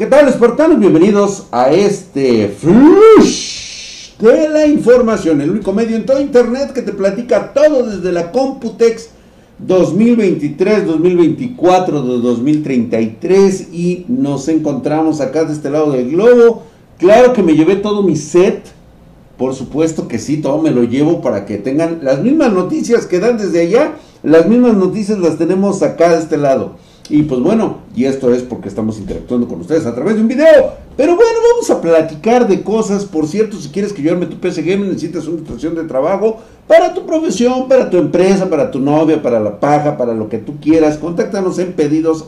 ¿Qué 0.00 0.06
tal, 0.06 0.26
espartanos? 0.28 0.78
Bienvenidos 0.78 1.44
a 1.52 1.70
este 1.70 2.48
Flush 2.48 4.16
de 4.18 4.48
la 4.48 4.66
información, 4.66 5.42
el 5.42 5.50
único 5.50 5.74
medio 5.74 5.94
en 5.94 6.06
todo 6.06 6.22
internet 6.22 6.72
que 6.72 6.80
te 6.80 6.92
platica 6.92 7.52
todo 7.52 7.82
desde 7.82 8.10
la 8.10 8.32
Computex 8.32 9.10
2023, 9.58 10.86
2024, 10.86 12.00
2033 12.00 13.74
y 13.74 14.06
nos 14.08 14.48
encontramos 14.48 15.20
acá 15.20 15.44
de 15.44 15.52
este 15.52 15.68
lado 15.68 15.92
del 15.92 16.12
globo. 16.12 16.62
Claro 16.96 17.34
que 17.34 17.42
me 17.42 17.54
llevé 17.54 17.76
todo 17.76 18.02
mi 18.02 18.16
set, 18.16 18.62
por 19.36 19.54
supuesto 19.54 20.08
que 20.08 20.18
sí, 20.18 20.38
todo 20.38 20.62
me 20.62 20.70
lo 20.70 20.84
llevo 20.84 21.20
para 21.20 21.44
que 21.44 21.58
tengan 21.58 21.98
las 22.02 22.22
mismas 22.22 22.54
noticias 22.54 23.04
que 23.04 23.20
dan 23.20 23.36
desde 23.36 23.60
allá, 23.60 23.96
las 24.22 24.48
mismas 24.48 24.78
noticias 24.78 25.18
las 25.18 25.36
tenemos 25.36 25.82
acá 25.82 26.14
de 26.16 26.20
este 26.20 26.38
lado. 26.38 26.76
Y 27.10 27.24
pues 27.24 27.40
bueno, 27.40 27.78
y 27.96 28.04
esto 28.04 28.32
es 28.32 28.42
porque 28.42 28.68
estamos 28.68 28.98
interactuando 28.98 29.48
con 29.48 29.60
ustedes 29.60 29.84
a 29.84 29.92
través 29.92 30.14
de 30.14 30.22
un 30.22 30.28
video. 30.28 30.74
Pero 30.96 31.16
bueno, 31.16 31.38
vamos 31.52 31.68
a 31.70 31.80
platicar 31.80 32.46
de 32.46 32.62
cosas. 32.62 33.04
Por 33.04 33.26
cierto, 33.26 33.56
si 33.56 33.68
quieres 33.70 33.92
que 33.92 34.00
yo 34.00 34.12
arme 34.12 34.26
tu 34.26 34.38
PC 34.38 34.62
Game, 34.62 34.86
necesitas 34.86 35.26
una 35.26 35.42
estación 35.42 35.74
de 35.74 35.82
trabajo 35.84 36.38
para 36.68 36.94
tu 36.94 37.04
profesión, 37.04 37.66
para 37.68 37.90
tu 37.90 37.96
empresa, 37.96 38.48
para 38.48 38.70
tu 38.70 38.78
novia, 38.78 39.20
para 39.20 39.40
la 39.40 39.58
paja, 39.58 39.96
para 39.96 40.14
lo 40.14 40.28
que 40.28 40.38
tú 40.38 40.60
quieras. 40.60 40.98
Contáctanos 40.98 41.58
en 41.58 41.72
pedidos 41.72 42.26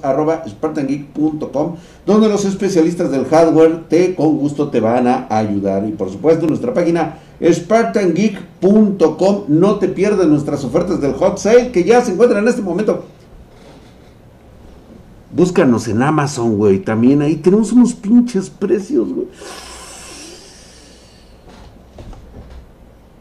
donde 2.04 2.28
los 2.28 2.44
especialistas 2.44 3.12
del 3.12 3.26
hardware 3.26 3.84
te 3.88 4.16
con 4.16 4.36
gusto 4.36 4.68
te 4.68 4.80
van 4.80 5.06
a 5.06 5.28
ayudar. 5.30 5.86
Y 5.86 5.92
por 5.92 6.10
supuesto, 6.10 6.48
nuestra 6.48 6.74
página 6.74 7.18
spartangeek.com. 7.40 9.44
No 9.46 9.76
te 9.76 9.88
pierdas 9.88 10.26
nuestras 10.26 10.64
ofertas 10.64 11.00
del 11.00 11.12
hot 11.12 11.38
sale 11.38 11.70
que 11.70 11.84
ya 11.84 12.00
se 12.00 12.12
encuentran 12.12 12.42
en 12.42 12.48
este 12.48 12.62
momento 12.62 13.04
Búscanos 15.32 15.88
en 15.88 16.02
Amazon, 16.02 16.56
güey. 16.56 16.80
También 16.80 17.22
ahí 17.22 17.36
tenemos 17.36 17.72
unos 17.72 17.94
pinches 17.94 18.50
precios, 18.50 19.08
güey. 19.12 19.26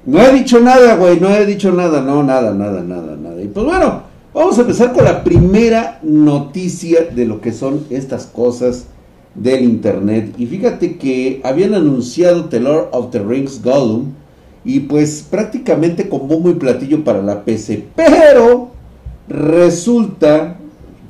No 0.05 0.21
he 0.21 0.33
dicho 0.33 0.59
nada, 0.59 0.95
güey. 0.97 1.19
No 1.21 1.29
he 1.29 1.45
dicho 1.45 1.71
nada. 1.71 2.01
No, 2.01 2.21
nada, 2.21 2.53
nada, 2.53 2.81
nada, 2.81 3.15
nada. 3.15 3.41
Y 3.41 3.47
pues 3.47 3.65
bueno, 3.65 4.03
vamos 4.33 4.57
a 4.57 4.61
empezar 4.61 4.91
con 4.91 5.05
la 5.05 5.23
primera 5.23 5.99
noticia 6.03 7.05
de 7.05 7.25
lo 7.25 7.39
que 7.39 7.53
son 7.53 7.85
estas 7.89 8.25
cosas 8.25 8.87
del 9.33 9.63
internet. 9.63 10.33
Y 10.37 10.47
fíjate 10.47 10.97
que 10.97 11.39
habían 11.45 11.73
anunciado 11.75 12.45
The 12.45 12.59
Lord 12.59 12.89
of 12.91 13.11
the 13.11 13.19
Rings 13.19 13.63
Gollum. 13.63 14.07
Y 14.65 14.81
pues 14.81 15.25
prácticamente 15.29 16.09
con 16.09 16.27
bombo 16.27 16.49
y 16.49 16.55
platillo 16.55 17.05
para 17.05 17.21
la 17.21 17.45
PC. 17.45 17.85
Pero 17.95 18.71
resulta 19.29 20.57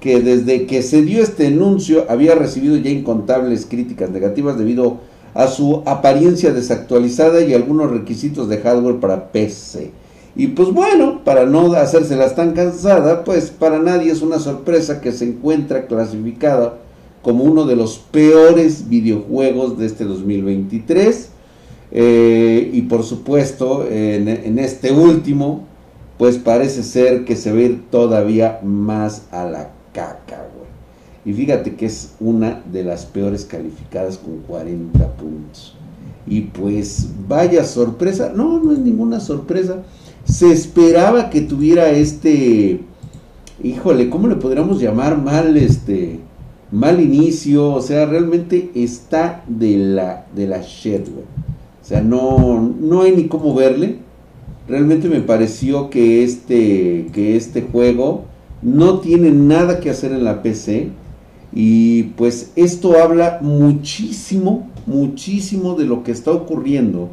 que 0.01 0.19
desde 0.19 0.65
que 0.65 0.81
se 0.81 1.03
dio 1.03 1.21
este 1.21 1.47
anuncio 1.47 2.05
había 2.09 2.33
recibido 2.35 2.75
ya 2.75 2.89
incontables 2.89 3.67
críticas 3.67 4.09
negativas 4.09 4.57
debido 4.57 4.97
a 5.35 5.47
su 5.47 5.83
apariencia 5.85 6.51
desactualizada 6.51 7.41
y 7.41 7.53
algunos 7.53 7.91
requisitos 7.91 8.49
de 8.49 8.57
hardware 8.57 8.99
para 8.99 9.31
PC. 9.31 9.91
Y 10.35 10.47
pues 10.47 10.69
bueno, 10.71 11.23
para 11.23 11.45
no 11.45 11.71
hacérselas 11.73 12.35
tan 12.35 12.53
cansada, 12.53 13.23
pues 13.23 13.51
para 13.51 13.79
nadie 13.79 14.11
es 14.11 14.21
una 14.23 14.39
sorpresa 14.39 15.01
que 15.01 15.11
se 15.11 15.25
encuentra 15.25 15.85
clasificada 15.85 16.79
como 17.21 17.43
uno 17.43 17.65
de 17.65 17.75
los 17.75 17.99
peores 17.99 18.89
videojuegos 18.89 19.77
de 19.77 19.85
este 19.85 20.05
2023. 20.05 21.29
Eh, 21.91 22.71
y 22.73 22.81
por 22.83 23.03
supuesto, 23.03 23.85
en, 23.87 24.27
en 24.27 24.57
este 24.57 24.91
último, 24.91 25.65
pues 26.17 26.37
parece 26.37 26.81
ser 26.81 27.23
que 27.23 27.35
se 27.35 27.51
ve 27.51 27.79
todavía 27.91 28.59
más 28.63 29.23
a 29.31 29.43
la 29.43 29.69
caca, 29.93 30.47
güey. 30.55 30.71
Y 31.23 31.33
fíjate 31.33 31.75
que 31.75 31.85
es 31.85 32.15
una 32.19 32.61
de 32.71 32.83
las 32.83 33.05
peores 33.05 33.45
calificadas 33.45 34.17
con 34.17 34.39
40 34.47 35.13
puntos. 35.13 35.75
Y 36.25 36.41
pues 36.41 37.09
vaya 37.27 37.63
sorpresa, 37.63 38.31
no, 38.35 38.59
no 38.59 38.71
es 38.71 38.79
ninguna 38.79 39.19
sorpresa. 39.19 39.83
Se 40.25 40.51
esperaba 40.51 41.29
que 41.29 41.41
tuviera 41.41 41.89
este, 41.89 42.81
híjole, 43.63 44.09
¿cómo 44.09 44.27
le 44.27 44.35
podríamos 44.35 44.79
llamar 44.79 45.17
mal 45.17 45.57
este, 45.57 46.19
mal 46.71 46.99
inicio? 46.99 47.73
O 47.73 47.81
sea, 47.81 48.05
realmente 48.05 48.71
está 48.73 49.43
de 49.47 49.77
la, 49.77 50.25
de 50.35 50.47
la 50.47 50.61
shit. 50.61 51.07
O 51.07 51.85
sea, 51.85 52.01
no, 52.01 52.59
no 52.79 53.01
hay 53.01 53.15
ni 53.15 53.27
cómo 53.27 53.53
verle. 53.53 53.97
Realmente 54.67 55.07
me 55.07 55.21
pareció 55.21 55.89
que 55.89 56.23
este, 56.23 57.07
que 57.13 57.35
este 57.35 57.63
juego 57.63 58.25
no 58.61 58.99
tiene 58.99 59.31
nada 59.31 59.79
que 59.79 59.89
hacer 59.89 60.11
en 60.11 60.23
la 60.23 60.41
PC 60.41 60.89
y 61.53 62.03
pues 62.03 62.51
esto 62.55 62.97
habla 63.01 63.39
muchísimo, 63.41 64.69
muchísimo 64.85 65.75
de 65.75 65.85
lo 65.85 66.03
que 66.03 66.11
está 66.11 66.31
ocurriendo 66.31 67.09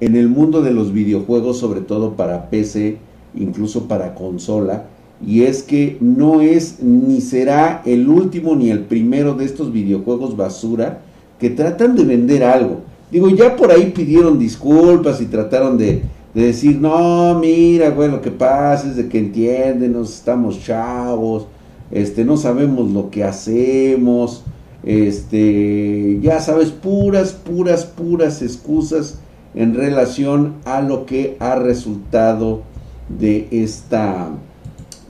en 0.00 0.16
el 0.16 0.28
mundo 0.28 0.62
de 0.62 0.72
los 0.72 0.92
videojuegos, 0.92 1.58
sobre 1.58 1.80
todo 1.80 2.14
para 2.14 2.50
PC, 2.50 2.98
incluso 3.34 3.86
para 3.86 4.14
consola, 4.14 4.86
y 5.24 5.42
es 5.42 5.62
que 5.62 5.98
no 6.00 6.40
es 6.40 6.82
ni 6.82 7.20
será 7.20 7.82
el 7.84 8.08
último 8.08 8.56
ni 8.56 8.70
el 8.70 8.80
primero 8.80 9.34
de 9.34 9.44
estos 9.44 9.72
videojuegos 9.72 10.36
basura 10.36 11.02
que 11.38 11.50
tratan 11.50 11.94
de 11.94 12.04
vender 12.04 12.42
algo. 12.44 12.80
Digo, 13.10 13.28
ya 13.28 13.56
por 13.56 13.70
ahí 13.70 13.92
pidieron 13.94 14.38
disculpas 14.38 15.20
y 15.20 15.26
trataron 15.26 15.76
de, 15.76 16.02
de 16.34 16.46
decir, 16.46 16.80
no, 16.80 17.38
mira, 17.38 17.90
güey, 17.90 18.10
lo 18.10 18.20
que 18.20 18.30
pasa 18.30 18.88
es 18.88 18.96
de 18.96 19.08
que 19.08 19.18
entiéndenos, 19.18 20.14
estamos 20.14 20.62
chavos, 20.62 21.46
este, 21.90 22.24
no 22.24 22.36
sabemos 22.36 22.90
lo 22.90 23.10
que 23.10 23.24
hacemos, 23.24 24.44
este, 24.84 26.18
ya 26.22 26.40
sabes, 26.40 26.70
puras, 26.70 27.32
puras, 27.32 27.84
puras 27.84 28.42
excusas 28.42 29.18
en 29.54 29.74
relación 29.74 30.54
a 30.64 30.80
lo 30.80 31.04
que 31.04 31.36
ha 31.40 31.56
resultado 31.56 32.62
de 33.08 33.48
esta, 33.50 34.30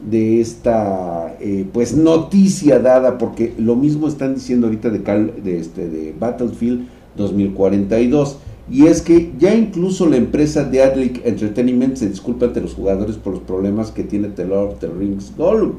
de 0.08 0.40
esta, 0.40 1.36
eh, 1.40 1.66
pues, 1.70 1.94
noticia 1.94 2.78
dada, 2.78 3.18
porque 3.18 3.52
lo 3.58 3.76
mismo 3.76 4.08
están 4.08 4.34
diciendo 4.34 4.68
ahorita 4.68 4.88
de, 4.88 5.00
de, 5.42 5.60
este, 5.60 5.86
de 5.86 6.14
Battlefield 6.18 6.88
2042 7.16 8.38
y 8.70 8.86
es 8.86 9.02
que 9.02 9.32
ya 9.38 9.52
incluso 9.52 10.06
la 10.06 10.16
empresa 10.16 10.62
de 10.62 10.82
Adlic 10.82 11.26
Entertainment 11.26 11.96
se 11.96 12.08
disculpa 12.08 12.46
ante 12.46 12.60
los 12.60 12.74
jugadores 12.74 13.16
por 13.16 13.32
los 13.32 13.42
problemas 13.42 13.90
que 13.90 14.04
tiene 14.04 14.28
The 14.28 14.46
Lord 14.46 14.74
of 14.74 14.78
the 14.78 14.86
Rings 14.86 15.32
Gollum. 15.36 15.72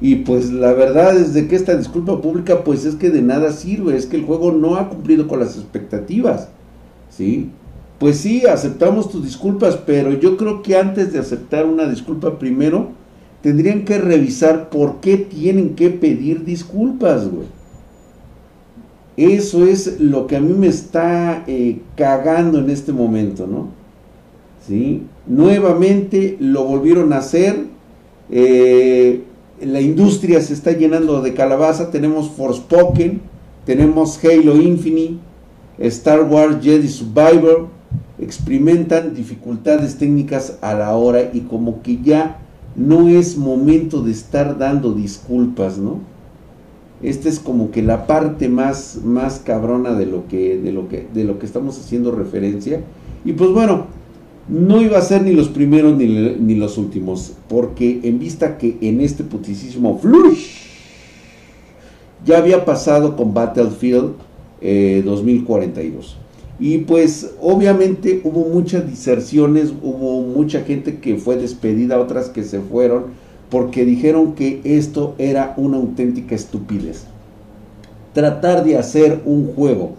Y 0.00 0.16
pues 0.16 0.50
la 0.50 0.72
verdad 0.72 1.16
es 1.16 1.32
de 1.32 1.46
que 1.46 1.54
esta 1.54 1.76
disculpa 1.76 2.20
pública 2.20 2.64
pues 2.64 2.84
es 2.84 2.96
que 2.96 3.10
de 3.10 3.22
nada 3.22 3.52
sirve, 3.52 3.96
es 3.96 4.06
que 4.06 4.16
el 4.16 4.24
juego 4.24 4.50
no 4.50 4.74
ha 4.74 4.88
cumplido 4.88 5.28
con 5.28 5.38
las 5.38 5.56
expectativas. 5.56 6.48
¿Sí? 7.08 7.50
Pues 8.00 8.16
sí, 8.16 8.44
aceptamos 8.46 9.08
tus 9.08 9.24
disculpas, 9.24 9.76
pero 9.76 10.12
yo 10.12 10.36
creo 10.36 10.62
que 10.62 10.76
antes 10.76 11.12
de 11.12 11.20
aceptar 11.20 11.66
una 11.66 11.88
disculpa 11.88 12.40
primero 12.40 12.88
tendrían 13.42 13.84
que 13.84 13.98
revisar 13.98 14.70
por 14.70 15.00
qué 15.00 15.16
tienen 15.16 15.76
que 15.76 15.90
pedir 15.90 16.44
disculpas, 16.44 17.30
güey. 17.30 17.46
Eso 19.16 19.66
es 19.66 20.00
lo 20.00 20.26
que 20.26 20.36
a 20.36 20.40
mí 20.40 20.54
me 20.54 20.68
está 20.68 21.44
eh, 21.46 21.80
cagando 21.96 22.58
en 22.58 22.70
este 22.70 22.92
momento, 22.92 23.46
¿no? 23.46 23.68
¿Sí? 24.66 25.02
Nuevamente 25.26 26.36
lo 26.40 26.64
volvieron 26.64 27.12
a 27.12 27.18
hacer. 27.18 27.64
Eh, 28.30 29.22
la 29.60 29.80
industria 29.80 30.40
se 30.40 30.54
está 30.54 30.72
llenando 30.72 31.20
de 31.20 31.34
calabaza. 31.34 31.90
Tenemos 31.90 32.30
Forspoken, 32.30 33.20
tenemos 33.66 34.18
Halo 34.24 34.56
Infinite, 34.56 35.18
Star 35.78 36.22
Wars 36.22 36.56
Jedi 36.62 36.88
Survivor. 36.88 37.68
Experimentan 38.18 39.14
dificultades 39.14 39.96
técnicas 39.98 40.58
a 40.62 40.74
la 40.74 40.96
hora 40.96 41.30
y 41.32 41.40
como 41.40 41.82
que 41.82 42.00
ya 42.02 42.38
no 42.76 43.08
es 43.08 43.36
momento 43.36 44.00
de 44.00 44.12
estar 44.12 44.56
dando 44.56 44.92
disculpas, 44.92 45.76
¿no? 45.76 46.11
Esta 47.02 47.28
es 47.28 47.40
como 47.40 47.70
que 47.70 47.82
la 47.82 48.06
parte 48.06 48.48
más, 48.48 49.00
más 49.04 49.40
cabrona 49.40 49.94
de 49.94 50.06
lo, 50.06 50.28
que, 50.28 50.58
de, 50.58 50.72
lo 50.72 50.88
que, 50.88 51.06
de 51.12 51.24
lo 51.24 51.38
que 51.38 51.46
estamos 51.46 51.78
haciendo 51.78 52.12
referencia. 52.12 52.80
Y 53.24 53.32
pues 53.32 53.50
bueno, 53.50 53.86
no 54.48 54.80
iba 54.80 54.98
a 54.98 55.02
ser 55.02 55.22
ni 55.22 55.32
los 55.32 55.48
primeros 55.48 55.96
ni, 55.96 56.06
ni 56.06 56.54
los 56.54 56.78
últimos, 56.78 57.34
porque 57.48 58.00
en 58.04 58.18
vista 58.18 58.56
que 58.56 58.78
en 58.80 59.00
este 59.00 59.24
putisísimo 59.24 59.98
flush 59.98 60.62
ya 62.24 62.38
había 62.38 62.64
pasado 62.64 63.16
con 63.16 63.34
Battlefield 63.34 64.12
2042. 65.04 66.06
Eh, 66.06 66.22
y 66.60 66.78
pues 66.78 67.32
obviamente 67.40 68.20
hubo 68.22 68.48
muchas 68.48 68.88
diserciones, 68.88 69.72
hubo 69.82 70.22
mucha 70.22 70.60
gente 70.60 70.98
que 70.98 71.16
fue 71.16 71.36
despedida, 71.36 71.98
otras 71.98 72.28
que 72.28 72.44
se 72.44 72.60
fueron 72.60 73.06
porque 73.52 73.84
dijeron 73.84 74.32
que 74.32 74.62
esto 74.64 75.14
era 75.18 75.52
una 75.58 75.76
auténtica 75.76 76.34
estupidez. 76.34 77.04
Tratar 78.14 78.64
de 78.64 78.78
hacer 78.78 79.20
un 79.26 79.48
juego, 79.48 79.90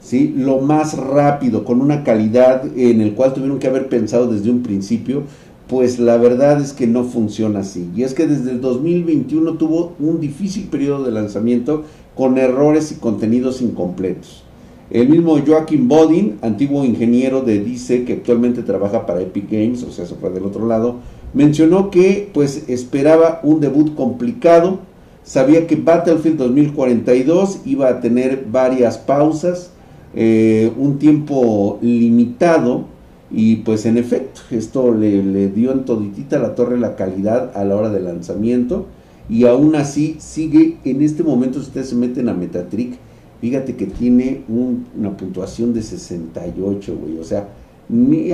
¿sí? 0.00 0.32
Lo 0.34 0.60
más 0.60 0.96
rápido, 0.96 1.66
con 1.66 1.82
una 1.82 2.02
calidad 2.02 2.64
en 2.74 3.02
el 3.02 3.12
cual 3.12 3.34
tuvieron 3.34 3.58
que 3.58 3.66
haber 3.66 3.90
pensado 3.90 4.26
desde 4.26 4.50
un 4.50 4.62
principio, 4.62 5.24
pues 5.68 5.98
la 5.98 6.16
verdad 6.16 6.62
es 6.62 6.72
que 6.72 6.86
no 6.86 7.04
funciona 7.04 7.60
así. 7.60 7.90
Y 7.94 8.04
es 8.04 8.14
que 8.14 8.26
desde 8.26 8.52
el 8.52 8.62
2021 8.62 9.52
tuvo 9.58 9.92
un 10.00 10.18
difícil 10.18 10.68
periodo 10.68 11.04
de 11.04 11.12
lanzamiento 11.12 11.82
con 12.14 12.38
errores 12.38 12.90
y 12.90 12.94
contenidos 12.94 13.60
incompletos. 13.60 14.44
El 14.90 15.10
mismo 15.10 15.38
Joaquim 15.46 15.88
Bodin, 15.88 16.38
antiguo 16.40 16.86
ingeniero 16.86 17.42
de 17.42 17.62
DC 17.62 18.04
que 18.04 18.14
actualmente 18.14 18.62
trabaja 18.62 19.04
para 19.04 19.20
Epic 19.20 19.50
Games, 19.50 19.82
o 19.82 19.90
sea, 19.90 20.06
eso 20.06 20.16
fue 20.18 20.30
del 20.30 20.44
otro 20.44 20.66
lado, 20.66 21.00
mencionó 21.34 21.90
que 21.90 22.30
pues 22.32 22.64
esperaba 22.68 23.40
un 23.42 23.60
debut 23.60 23.94
complicado, 23.94 24.78
sabía 25.24 25.66
que 25.66 25.76
Battlefield 25.76 26.38
2042 26.38 27.60
iba 27.66 27.88
a 27.88 28.00
tener 28.00 28.46
varias 28.50 28.96
pausas, 28.98 29.70
eh, 30.14 30.72
un 30.78 30.98
tiempo 30.98 31.78
limitado 31.82 32.86
y 33.30 33.56
pues 33.56 33.84
en 33.84 33.96
efecto 33.96 34.42
esto 34.52 34.94
le, 34.94 35.48
dio 35.48 35.72
en 35.72 35.84
toditita 35.84 36.38
la 36.38 36.54
torre 36.54 36.78
la 36.78 36.94
calidad 36.94 37.50
a 37.56 37.64
la 37.64 37.74
hora 37.74 37.90
del 37.90 38.04
lanzamiento 38.04 38.86
y 39.28 39.46
aún 39.46 39.74
así 39.74 40.16
sigue 40.20 40.76
en 40.84 41.02
este 41.02 41.24
momento 41.24 41.58
si 41.58 41.66
ustedes 41.66 41.88
se 41.88 41.96
meten 41.96 42.28
a 42.28 42.34
Metatrick 42.34 42.96
fíjate 43.40 43.74
que 43.74 43.86
tiene 43.86 44.42
una 44.48 45.16
puntuación 45.16 45.74
de 45.74 45.82
68 45.82 46.96
güey 46.96 47.18
o 47.18 47.24
sea 47.24 47.48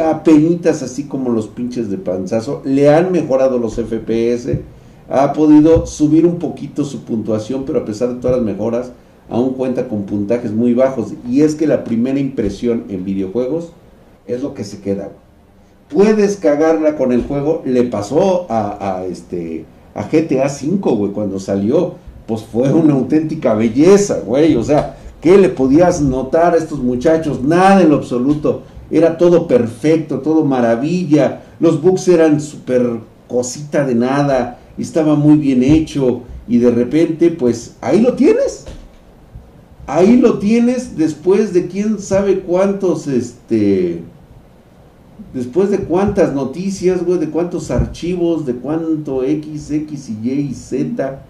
apenitas 0.03 0.83
así 0.83 1.05
como 1.05 1.31
los 1.31 1.49
pinches 1.49 1.91
de 1.91 1.99
panzazo 1.99 2.63
le 2.65 2.89
han 2.89 3.11
mejorado 3.11 3.59
los 3.59 3.75
FPS 3.75 4.59
ha 5.09 5.33
podido 5.33 5.87
subir 5.87 6.25
un 6.25 6.39
poquito 6.39 6.85
su 6.85 7.01
puntuación 7.05 7.65
pero 7.65 7.81
a 7.81 7.85
pesar 7.85 8.11
de 8.11 8.21
todas 8.21 8.37
las 8.37 8.47
mejoras 8.47 8.93
aún 9.31 9.55
cuenta 9.55 9.89
con 9.89 10.03
puntajes 10.03 10.53
muy 10.53 10.75
bajos. 10.75 11.15
Y 11.29 11.43
es 11.43 11.55
que 11.55 11.67
la 11.67 11.85
primera 11.85 12.19
impresión 12.19 12.85
en 12.89 13.05
videojuegos 13.05 13.71
es 14.27 14.43
lo 14.43 14.53
que 14.53 14.65
se 14.65 14.81
queda. 14.81 15.11
Puedes 15.89 16.37
cagarla 16.37 16.97
con 16.97 17.13
el 17.13 17.23
juego. 17.23 17.63
Le 17.65 17.85
pasó 17.85 18.47
a, 18.51 19.05
este 19.09 19.65
a 19.95 20.05
GTA 20.05 20.47
V, 20.47 20.97
güey, 20.97 21.13
cuando 21.13 21.39
salió. 21.39 21.95
Pues 22.27 22.43
fue 22.43 22.73
una 22.73 22.95
auténtica 22.95 23.55
belleza, 23.55 24.21
güey. 24.25 24.55
O 24.57 24.63
sea, 24.63 24.97
¿qué 25.21 25.37
le 25.39 25.49
podías 25.49 26.01
notar 26.01 26.55
a 26.55 26.59
estos 26.59 26.81
muchachos? 26.81 27.43
Nada 27.43 27.83
en 27.83 27.91
lo 27.91 27.97
absoluto. 27.97 28.63
Era 28.91 29.17
todo 29.17 29.47
perfecto, 29.47 30.21
todo 30.21 30.45
maravilla. 30.45 31.43
Los 31.61 31.81
bugs 31.81 32.09
eran 32.09 32.41
súper 32.41 33.01
cosita 33.29 33.85
de 33.85 33.95
nada. 33.95 34.59
Estaba 34.79 35.15
muy 35.15 35.37
bien 35.37 35.63
hecho. 35.63 36.23
Y 36.49 36.59
de 36.59 36.71
repente, 36.71 37.31
pues 37.31 37.77
ahí 37.81 38.01
lo 38.01 38.15
tienes 38.15 38.67
ahí 39.91 40.17
lo 40.17 40.39
tienes 40.39 40.97
después 40.97 41.53
de 41.53 41.67
quién 41.67 41.99
sabe 41.99 42.41
cuántos, 42.41 43.07
este, 43.07 44.03
después 45.35 45.71
de 45.71 45.81
cuántas 45.81 46.33
noticias, 46.33 47.05
güey, 47.05 47.19
de 47.19 47.31
cuántos 47.31 47.71
archivos, 47.71 48.47
de 48.47 48.55
cuánto 48.55 49.25
X, 49.25 49.71
X 49.71 50.11
y 50.11 50.29
Y 50.29 50.33
y 50.51 50.55
Z, 50.55 51.23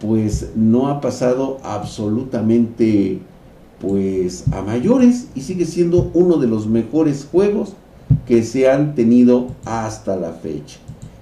pues 0.00 0.50
no 0.54 0.88
ha 0.88 1.00
pasado 1.00 1.58
absolutamente, 1.62 3.18
pues, 3.80 4.44
a 4.52 4.62
mayores 4.62 5.28
y 5.34 5.40
sigue 5.40 5.64
siendo 5.64 6.10
uno 6.14 6.36
de 6.36 6.46
los 6.46 6.66
mejores 6.66 7.26
juegos 7.30 7.74
que 8.26 8.42
se 8.42 8.70
han 8.70 8.94
tenido 8.94 9.48
hasta 9.64 10.16
la 10.16 10.32
fecha. 10.32 10.78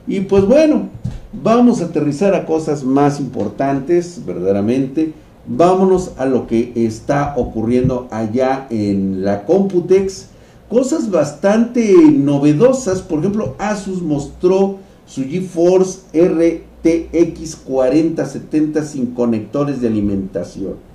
Y 0.06 0.20
pues 0.20 0.46
bueno, 0.46 0.88
vamos 1.32 1.80
a 1.80 1.86
aterrizar 1.86 2.34
a 2.34 2.46
cosas 2.46 2.82
más 2.82 3.20
importantes, 3.20 4.22
verdaderamente 4.24 5.12
vámonos 5.48 6.12
a 6.18 6.26
lo 6.26 6.46
que 6.46 6.72
está 6.74 7.34
ocurriendo 7.36 8.06
allá 8.10 8.66
en 8.70 9.24
la 9.24 9.44
Computex. 9.44 10.26
Cosas 10.68 11.10
bastante 11.10 11.94
novedosas, 12.12 13.00
por 13.00 13.20
ejemplo, 13.20 13.54
Asus 13.58 14.02
mostró 14.02 14.76
su 15.06 15.24
GeForce 15.24 16.00
RTX 16.12 17.56
4070 17.56 18.84
sin 18.84 19.06
conectores 19.06 19.80
de 19.80 19.88
alimentación. 19.88 20.87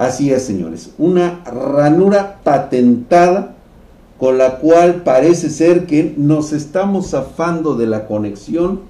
Así 0.00 0.32
es, 0.32 0.44
señores, 0.44 0.92
una 0.96 1.44
ranura 1.44 2.40
patentada 2.42 3.54
con 4.18 4.38
la 4.38 4.56
cual 4.56 5.02
parece 5.04 5.50
ser 5.50 5.84
que 5.84 6.14
nos 6.16 6.54
estamos 6.54 7.10
zafando 7.10 7.74
de 7.74 7.86
la 7.86 8.06
conexión. 8.06 8.80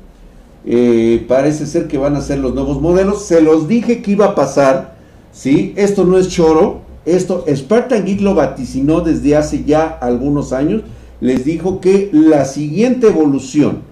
Eh, 0.64 1.24
parece 1.26 1.66
ser 1.66 1.88
que 1.88 1.98
van 1.98 2.14
a 2.14 2.20
ser 2.20 2.38
los 2.38 2.54
nuevos 2.54 2.80
modelos. 2.80 3.24
Se 3.24 3.40
los 3.40 3.66
dije 3.66 4.02
que 4.02 4.12
iba 4.12 4.26
a 4.26 4.34
pasar 4.36 4.94
¿sí? 5.32 5.72
Esto 5.76 6.04
no 6.04 6.16
es 6.16 6.28
choro, 6.28 6.82
esto 7.04 7.44
Spartan 7.52 8.04
Geek 8.04 8.20
lo 8.20 8.36
vaticinó 8.36 9.00
desde 9.00 9.36
hace 9.36 9.64
ya 9.64 9.88
algunos 9.88 10.52
años, 10.52 10.82
les 11.20 11.44
dijo 11.44 11.80
que 11.80 12.08
la 12.12 12.44
siguiente 12.44 13.08
evolución 13.08 13.82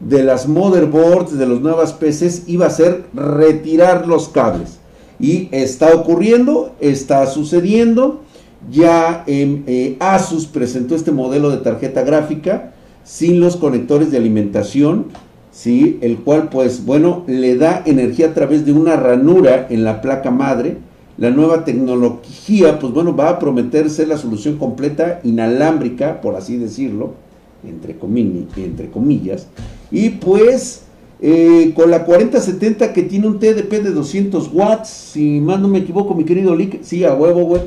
de 0.00 0.22
las 0.22 0.46
motherboards, 0.46 1.38
de 1.38 1.46
las 1.46 1.60
nuevas 1.62 1.94
PCs, 1.94 2.42
iba 2.46 2.66
a 2.66 2.70
ser 2.70 3.06
retirar 3.14 4.06
los 4.06 4.28
cables. 4.28 4.77
Y 5.20 5.48
está 5.52 5.94
ocurriendo, 5.94 6.74
está 6.80 7.26
sucediendo. 7.26 8.22
Ya 8.70 9.24
eh, 9.26 9.96
Asus 10.00 10.46
presentó 10.46 10.94
este 10.94 11.12
modelo 11.12 11.50
de 11.50 11.58
tarjeta 11.58 12.02
gráfica 12.02 12.72
sin 13.04 13.40
los 13.40 13.56
conectores 13.56 14.10
de 14.10 14.18
alimentación, 14.18 15.06
¿sí? 15.50 15.98
el 16.02 16.18
cual 16.18 16.50
pues 16.50 16.84
bueno 16.84 17.24
le 17.26 17.56
da 17.56 17.82
energía 17.86 18.26
a 18.26 18.34
través 18.34 18.66
de 18.66 18.72
una 18.72 18.96
ranura 18.96 19.66
en 19.70 19.84
la 19.84 20.02
placa 20.02 20.30
madre. 20.30 20.76
La 21.16 21.30
nueva 21.30 21.64
tecnología 21.64 22.78
pues 22.78 22.92
bueno 22.92 23.16
va 23.16 23.30
a 23.30 23.38
prometer 23.38 23.90
ser 23.90 24.08
la 24.08 24.18
solución 24.18 24.56
completa 24.56 25.20
inalámbrica, 25.24 26.20
por 26.20 26.36
así 26.36 26.58
decirlo, 26.58 27.14
entre, 27.64 27.96
entre 28.56 28.90
comillas. 28.90 29.48
Y 29.90 30.10
pues 30.10 30.82
eh, 31.20 31.72
con 31.74 31.90
la 31.90 32.04
4070 32.04 32.92
que 32.92 33.02
tiene 33.02 33.26
un 33.26 33.38
TDP 33.38 33.82
de 33.82 33.90
200 33.90 34.50
watts, 34.52 34.88
si 34.88 35.40
más 35.40 35.60
no 35.60 35.68
me 35.68 35.78
equivoco 35.78 36.14
mi 36.14 36.24
querido 36.24 36.54
Lick, 36.54 36.82
sí 36.82 37.04
a 37.04 37.14
huevo, 37.14 37.44
güey, 37.44 37.62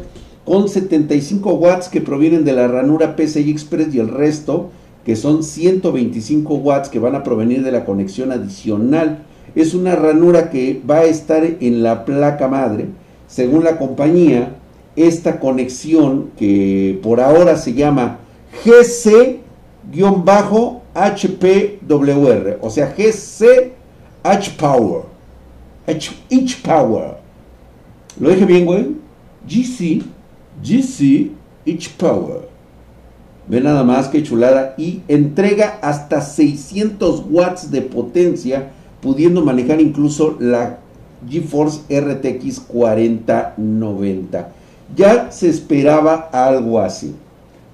con 0.46 0.70
75 0.70 1.54
watts 1.54 1.90
que 1.90 2.02
provienen 2.02 2.46
de 2.46 2.54
la 2.54 2.68
ranura 2.68 3.16
PCI 3.16 3.52
Express 3.52 3.94
y 3.94 4.00
el 4.00 4.08
resto 4.08 4.70
que 5.06 5.16
son 5.16 5.44
125 5.44 6.54
watts 6.56 6.90
que 6.90 7.00
van 7.00 7.16
a 7.16 7.24
provenir 7.24 7.64
de 7.64 7.72
la 7.72 7.86
conexión 7.86 8.32
adicional. 8.32 9.24
Es 9.56 9.74
una 9.74 9.96
ranura 9.96 10.50
que 10.50 10.82
va 10.90 11.00
a 11.00 11.06
estar 11.06 11.44
en 11.44 11.84
la 11.84 12.06
placa 12.06 12.48
madre. 12.48 12.88
Según 13.28 13.64
la 13.64 13.78
compañía, 13.78 14.56
esta 14.96 15.40
conexión 15.40 16.30
que 16.38 17.00
por 17.02 17.20
ahora 17.20 17.58
se 17.58 17.74
llama 17.74 18.20
GC-HPWR, 20.94 22.58
o 22.62 22.70
sea, 22.70 22.94
GC 22.98 23.74
H-Power. 24.24 25.04
H-Power. 25.88 27.18
¿Lo 28.20 28.30
dije 28.30 28.46
bien, 28.46 28.66
güey? 28.66 28.96
GC, 29.48 30.04
GC 30.62 31.32
H-Power 31.66 32.50
Ve 33.48 33.62
nada 33.62 33.84
más 33.84 34.08
que 34.08 34.22
chulada. 34.22 34.76
Y 34.78 35.02
entrega 35.08 35.80
hasta 35.82 36.22
600 36.22 37.26
watts 37.30 37.72
de 37.72 37.82
potencia, 37.82 38.72
pudiendo 39.02 39.44
manejar 39.44 39.82
incluso 39.82 40.38
la 40.40 40.78
GeForce 41.28 41.82
RTX 41.90 42.60
4090. 42.60 44.52
Ya 44.96 45.32
se 45.32 45.50
esperaba 45.50 46.30
algo 46.32 46.80
así. 46.80 47.16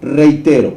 Reitero, 0.01 0.75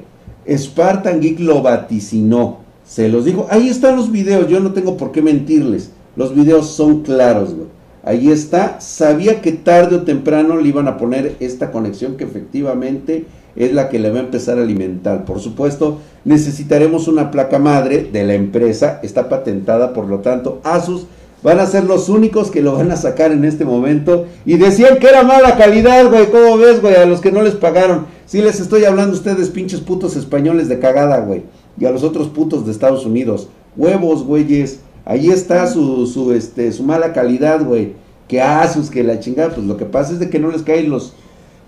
Spartan 0.49 1.21
Geek 1.21 1.41
lo 1.41 1.63
vaticinó. 1.63 2.59
Se 2.85 3.09
los 3.09 3.25
dijo. 3.25 3.47
Ahí 3.51 3.69
están 3.69 3.97
los 3.97 4.11
videos. 4.11 4.49
Yo 4.49 4.61
no 4.61 4.73
tengo 4.73 4.97
por 4.97 5.13
qué 5.13 5.23
mentirles. 5.23 5.91
Los 6.17 6.35
videos 6.35 6.71
son 6.71 7.03
claros, 7.03 7.55
Ahí 8.03 8.31
está. 8.31 8.81
Sabía 8.81 9.43
que 9.43 9.53
tarde 9.53 9.97
o 9.97 10.03
temprano 10.03 10.57
le 10.57 10.69
iban 10.69 10.89
a 10.89 10.97
poner 10.97 11.37
esta 11.39 11.71
conexión 11.71 12.17
que 12.17 12.25
efectivamente 12.25 13.27
es 13.57 13.73
la 13.73 13.89
que 13.89 13.99
le 13.99 14.11
va 14.11 14.19
a 14.19 14.23
empezar 14.23 14.59
a 14.59 14.63
alimentar. 14.63 15.25
Por 15.25 15.41
supuesto, 15.41 15.99
necesitaremos 16.25 17.09
una 17.09 17.31
placa 17.31 17.59
madre 17.59 18.09
de 18.11 18.25
la 18.25 18.35
empresa, 18.35 19.01
está 19.03 19.29
patentada, 19.29 19.93
por 19.93 20.07
lo 20.07 20.21
tanto, 20.21 20.61
Asus 20.65 21.07
van 21.43 21.59
a 21.59 21.67
ser 21.67 21.85
los 21.85 22.09
únicos 22.09 22.51
que 22.51 22.63
lo 22.63 22.75
van 22.75 22.91
a 22.91 22.97
sacar 22.97 23.33
en 23.33 23.45
este 23.45 23.65
momento. 23.65 24.27
Y 24.45 24.57
decían 24.57 24.99
que 24.99 25.09
era 25.09 25.23
mala 25.23 25.57
calidad, 25.57 26.09
güey, 26.09 26.31
¿cómo 26.31 26.59
ves, 26.59 26.81
güey? 26.81 26.97
A 26.97 27.07
los 27.07 27.21
que 27.21 27.33
no 27.33 27.43
les 27.43 27.55
pagaron. 27.55 28.07
Sí 28.27 28.43
les 28.43 28.61
estoy 28.61 28.85
hablando 28.85 29.13
a 29.13 29.19
ustedes, 29.19 29.49
pinches 29.49 29.81
putos 29.81 30.17
españoles 30.17 30.69
de 30.69 30.79
cagada, 30.79 31.21
güey. 31.21 31.43
Y 31.79 31.87
a 31.87 31.91
los 31.91 32.03
otros 32.03 32.29
putos 32.29 32.67
de 32.67 32.73
Estados 32.73 33.07
Unidos. 33.07 33.49
Huevos, 33.77 34.25
güeyes. 34.25 34.81
Ahí 35.05 35.31
está 35.31 35.67
su, 35.67 36.07
su, 36.07 36.33
este, 36.33 36.73
su 36.73 36.83
mala 36.83 37.13
calidad, 37.13 37.65
güey. 37.65 37.95
Que 38.29 38.41
Asus, 38.41 38.91
que 38.91 39.03
la 39.03 39.19
chingada. 39.19 39.55
Pues 39.55 39.67
lo 39.67 39.77
que 39.77 39.87
pasa 39.87 40.13
es 40.13 40.19
de 40.19 40.31
que 40.31 40.39
no 40.39 40.51
les 40.51 40.63
caen 40.63 40.91
los 40.91 41.15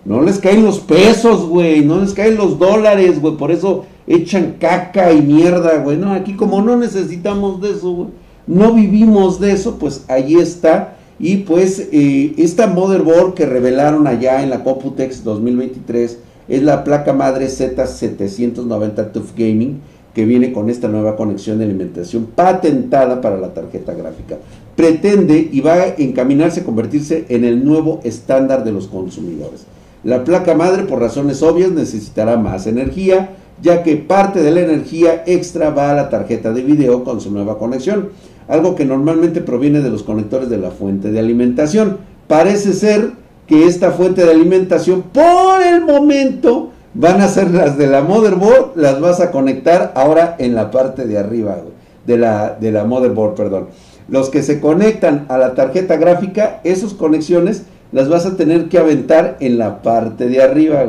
no 0.05 0.21
les 0.21 0.39
caen 0.39 0.65
los 0.65 0.81
pesos, 0.81 1.47
güey. 1.49 1.85
No 1.85 2.01
les 2.01 2.13
caen 2.13 2.37
los 2.37 2.59
dólares, 2.59 3.21
güey. 3.21 3.37
Por 3.37 3.53
eso 3.53 3.85
echan 4.07 4.57
caca 4.59 5.13
y 5.13 5.23
mierda, 5.23 5.79
güey. 5.79 5.97
No, 5.97 6.13
aquí 6.13 6.35
como 6.35 6.61
no 6.61 6.77
necesitamos 6.77 7.61
de 7.61 7.71
eso, 7.71 7.91
güey. 7.93 8.09
No 8.47 8.73
vivimos 8.73 9.41
de 9.41 9.53
eso, 9.53 9.79
pues 9.79 10.05
ahí 10.09 10.35
está. 10.35 10.97
Y 11.19 11.39
pues 11.39 11.89
eh, 11.93 12.35
esta 12.37 12.67
motherboard 12.67 13.35
que 13.35 13.47
revelaron 13.47 14.07
allá 14.07 14.43
en 14.43 14.51
la 14.51 14.65
Computex 14.65 15.23
2023 15.23 16.19
es 16.49 16.63
la 16.63 16.83
placa 16.83 17.13
madre 17.13 17.47
Z790 17.47 19.13
TUF 19.13 19.33
Gaming 19.37 19.81
que 20.15 20.25
viene 20.25 20.53
con 20.53 20.69
esta 20.69 20.89
nueva 20.89 21.17
conexión 21.17 21.59
de 21.59 21.65
alimentación 21.65 22.27
patentada 22.27 23.21
para 23.21 23.39
la 23.39 23.55
tarjeta 23.55 23.95
gráfica. 23.95 24.39
Pretende 24.77 25.49
y 25.51 25.61
va 25.61 25.75
a 25.75 25.95
encaminarse 25.97 26.61
a 26.61 26.65
convertirse 26.65 27.25
en 27.29 27.45
el 27.45 27.65
nuevo 27.65 28.01
estándar 28.05 28.65
de 28.65 28.73
los 28.73 28.89
consumidores. 28.89 29.65
La 30.05 30.25
placa 30.25 30.55
madre, 30.55 30.83
por 30.83 31.01
razones 31.01 31.43
obvias, 31.43 31.71
necesitará 31.71 32.37
más 32.37 32.67
energía, 32.67 33.37
ya 33.63 33.83
que 33.83 33.97
parte 33.97 34.43
de 34.43 34.51
la 34.51 34.61
energía 34.61 35.23
extra 35.27 35.71
va 35.71 35.93
a 35.93 35.95
la 35.95 36.11
tarjeta 36.11 36.53
de 36.53 36.63
video 36.63 37.05
con 37.05 37.21
su 37.21 37.31
nueva 37.31 37.59
conexión, 37.59 38.09
algo 38.53 38.75
que 38.75 38.85
normalmente 38.85 39.41
proviene 39.41 39.81
de 39.81 39.89
los 39.89 40.03
conectores 40.03 40.51
de 40.51 40.59
la 40.59 40.71
fuente 40.71 41.11
de 41.11 41.19
alimentación. 41.19 41.97
Parece 42.29 42.75
ser 42.75 43.13
que 43.47 43.67
esta 43.67 43.93
fuente 43.93 44.27
de 44.27 44.31
alimentación 44.31 45.03
por 45.03 45.63
el 45.63 45.81
momento 45.81 46.71
van 46.93 47.23
a 47.23 47.29
ser 47.29 47.51
las 47.51 47.79
de 47.79 47.87
la 47.87 48.03
motherboard, 48.03 48.77
las 48.77 49.01
vas 49.01 49.21
a 49.21 49.31
conectar 49.31 49.93
ahora 49.95 50.37
en 50.39 50.55
la 50.55 50.71
parte 50.71 51.07
de 51.07 51.17
arriba 51.17 51.63
de 52.07 52.19
la, 52.19 52.55
de 52.61 52.73
la 52.73 52.85
motherboard, 52.85 53.35
perdón. 53.35 53.69
Los 54.09 54.29
que 54.29 54.43
se 54.43 54.61
conectan 54.61 55.25
a 55.31 55.39
la 55.39 55.55
tarjeta 55.55 55.97
gráfica, 55.97 56.61
esas 56.63 56.93
conexiones 56.93 57.63
las 57.91 58.11
vas 58.11 58.27
a 58.27 58.37
tener 58.37 58.69
que 58.69 58.77
aventar 58.77 59.39
en 59.41 59.57
la 59.57 59.81
parte 59.81 60.29
de 60.29 60.43
arriba. 60.43 60.85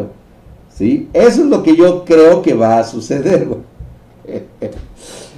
¿sí? 0.76 1.08
Eso 1.14 1.44
es 1.44 1.48
lo 1.48 1.64
que 1.64 1.78
yo 1.78 2.04
creo 2.04 2.42
que 2.42 2.56
va 2.56 2.80
a 2.80 2.84
suceder. 2.84 3.48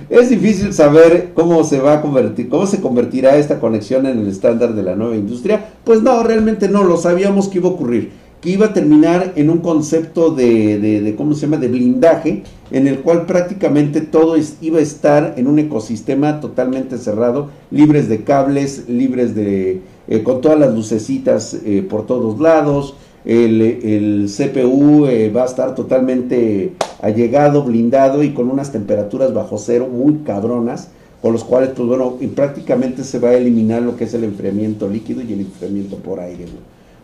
Es 0.10 0.30
difícil 0.30 0.74
saber 0.74 1.32
cómo 1.34 1.64
se 1.64 1.80
va 1.80 1.94
a 1.94 2.02
convertir, 2.02 2.50
cómo 2.50 2.68
se 2.68 2.82
convertirá 2.82 3.38
esta 3.38 3.60
conexión 3.60 4.06
en 4.06 4.20
el 4.20 4.28
estándar 4.28 4.76
de 4.76 4.84
la 4.84 4.96
nueva 4.96 5.16
industria. 5.16 5.66
Pues 5.84 6.02
no, 6.02 6.24
realmente 6.24 6.70
no, 6.70 6.84
lo 6.84 6.98
sabíamos 6.98 7.48
que 7.48 7.58
iba 7.58 7.70
a 7.70 7.74
ocurrir 7.74 8.26
que 8.46 8.52
iba 8.52 8.68
a 8.68 8.74
terminar 8.74 9.34
en 9.38 9.50
un 9.50 9.58
concepto 9.58 10.30
de, 10.30 10.78
de, 10.80 11.16
¿cómo 11.16 11.34
se 11.34 11.42
llama?, 11.48 11.58
de 11.58 11.68
blindaje, 11.68 12.44
en 12.70 12.86
el 12.86 13.00
cual 13.00 13.26
prácticamente 13.26 14.02
todo 14.02 14.36
iba 14.62 14.78
a 14.78 14.84
estar 14.84 15.34
en 15.38 15.48
un 15.48 15.58
ecosistema 15.58 16.40
totalmente 16.40 17.00
cerrado, 17.00 17.50
libres 17.72 18.08
de 18.08 18.24
cables, 18.24 18.88
libres 18.88 19.34
de, 19.34 19.82
eh, 20.08 20.22
con 20.22 20.42
todas 20.42 20.60
las 20.60 20.76
lucecitas 20.76 21.58
eh, 21.66 21.84
por 21.90 22.06
todos 22.06 22.40
lados, 22.40 22.94
el, 23.26 24.30
CPU 24.30 25.08
eh, 25.08 25.30
va 25.30 25.44
a 25.44 25.46
estar 25.46 25.76
totalmente 25.76 26.74
allegado, 27.02 27.64
blindado 27.64 28.24
y 28.24 28.34
con 28.34 28.50
unas 28.50 28.72
temperaturas 28.72 29.34
bajo 29.34 29.58
cero 29.58 29.88
muy 29.92 30.20
cabronas, 30.26 30.90
con 31.22 31.34
los 31.34 31.44
cuales, 31.44 31.70
pues 31.76 31.88
bueno, 31.88 32.18
prácticamente 32.36 33.04
se 33.04 33.20
va 33.20 33.30
a 33.30 33.34
eliminar 33.34 33.82
lo 33.82 33.96
que 33.96 34.04
es 34.04 34.14
el 34.14 34.24
enfriamiento 34.24 34.88
líquido 34.88 35.22
y 35.22 35.34
el 35.34 35.42
enfriamiento 35.42 35.98
por 35.98 36.20
aire, 36.20 36.46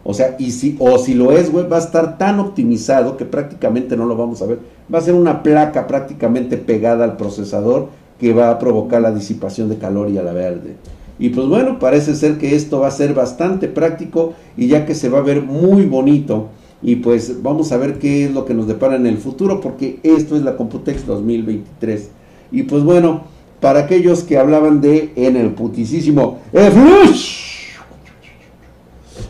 o 0.04 0.14
sea, 0.14 0.36
y 0.40 0.52
si, 0.52 0.76
o 0.80 0.98
si 0.98 1.14
lo 1.14 1.32
es, 1.32 1.52
güey, 1.52 1.68
va 1.68 1.78
a 1.78 1.82
estar 1.82 2.18
tan 2.18 2.40
optimizado 2.40 3.18
que 3.18 3.26
prácticamente 3.26 3.96
no 3.96 4.06
lo 4.06 4.18
vamos 4.18 4.42
a 4.42 4.48
ver. 4.48 4.60
Va 4.94 4.98
a 4.98 5.02
ser 5.02 5.14
una 5.14 5.44
placa 5.44 5.86
prácticamente 5.86 6.58
pegada 6.58 7.04
al 7.04 7.18
procesador 7.18 7.90
que 8.20 8.34
va 8.34 8.50
a 8.50 8.60
provocar 8.60 9.02
la 9.02 9.12
disipación 9.12 9.70
de 9.70 9.78
calor 9.78 10.10
y 10.10 10.18
a 10.18 10.24
la 10.24 10.34
verde. 10.34 10.76
Y 11.22 11.30
pues 11.30 11.48
bueno, 11.48 11.78
parece 11.78 12.16
ser 12.16 12.40
que 12.40 12.56
esto 12.56 12.80
va 12.80 12.88
a 12.88 12.92
ser 12.92 13.14
bastante 13.14 13.68
práctico 13.68 14.34
y 14.58 14.68
ya 14.68 14.88
que 14.88 14.96
se 14.96 15.08
va 15.08 15.20
a 15.20 15.22
ver 15.22 15.44
muy 15.44 15.86
bonito. 15.86 16.50
Y 16.82 16.96
pues 16.96 17.44
vamos 17.44 17.72
a 17.72 17.78
ver 17.78 18.00
qué 18.00 18.26
es 18.26 18.34
lo 18.34 18.44
que 18.44 18.56
nos 18.56 18.68
depara 18.68 18.96
en 18.96 19.06
el 19.06 19.18
futuro 19.18 19.62
porque 19.62 20.00
esto 20.02 20.36
es 20.36 20.42
la 20.42 20.58
Computex 20.58 21.06
2023. 21.06 22.10
Y 22.52 22.64
pues 22.64 22.84
bueno, 22.84 23.26
para 23.60 23.82
aquellos 23.82 24.24
que 24.24 24.40
hablaban 24.40 24.82
de 24.82 25.12
en 25.16 25.38
el 25.38 25.52
putisísimo 25.52 26.40
Flush 26.52 27.52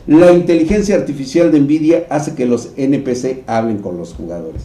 la 0.07 0.31
inteligencia 0.31 0.95
artificial 0.95 1.51
de 1.51 1.60
Nvidia 1.60 2.05
hace 2.10 2.33
que 2.36 2.45
los 2.45 2.69
NPC 2.77 3.43
hablen 3.48 3.79
con 3.79 3.98
los 3.98 4.13
jugadores. 4.13 4.63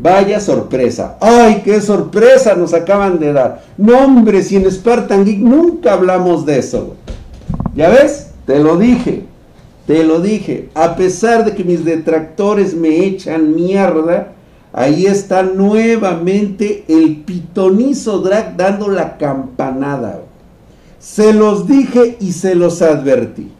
Vaya 0.00 0.38
sorpresa. 0.38 1.16
¡Ay, 1.20 1.62
qué 1.64 1.80
sorpresa 1.80 2.54
nos 2.54 2.72
acaban 2.72 3.18
de 3.18 3.32
dar! 3.32 3.64
No, 3.76 3.98
hombre, 3.98 4.42
si 4.42 4.56
en 4.56 4.70
Spartan 4.70 5.24
Geek 5.24 5.38
nunca 5.38 5.94
hablamos 5.94 6.46
de 6.46 6.58
eso. 6.58 6.94
¿Ya 7.74 7.88
ves? 7.88 8.30
Te 8.46 8.60
lo 8.60 8.76
dije. 8.76 9.24
Te 9.86 10.04
lo 10.04 10.20
dije. 10.20 10.68
A 10.74 10.94
pesar 10.94 11.44
de 11.44 11.54
que 11.54 11.64
mis 11.64 11.84
detractores 11.84 12.74
me 12.74 13.04
echan 13.06 13.54
mierda, 13.54 14.32
ahí 14.72 15.06
está 15.06 15.42
nuevamente 15.42 16.84
el 16.86 17.16
pitonizo 17.24 18.20
drag 18.20 18.56
dando 18.56 18.88
la 18.88 19.16
campanada. 19.16 20.20
Se 21.00 21.32
los 21.32 21.66
dije 21.66 22.16
y 22.20 22.32
se 22.32 22.54
los 22.54 22.82
advertí. 22.82 23.50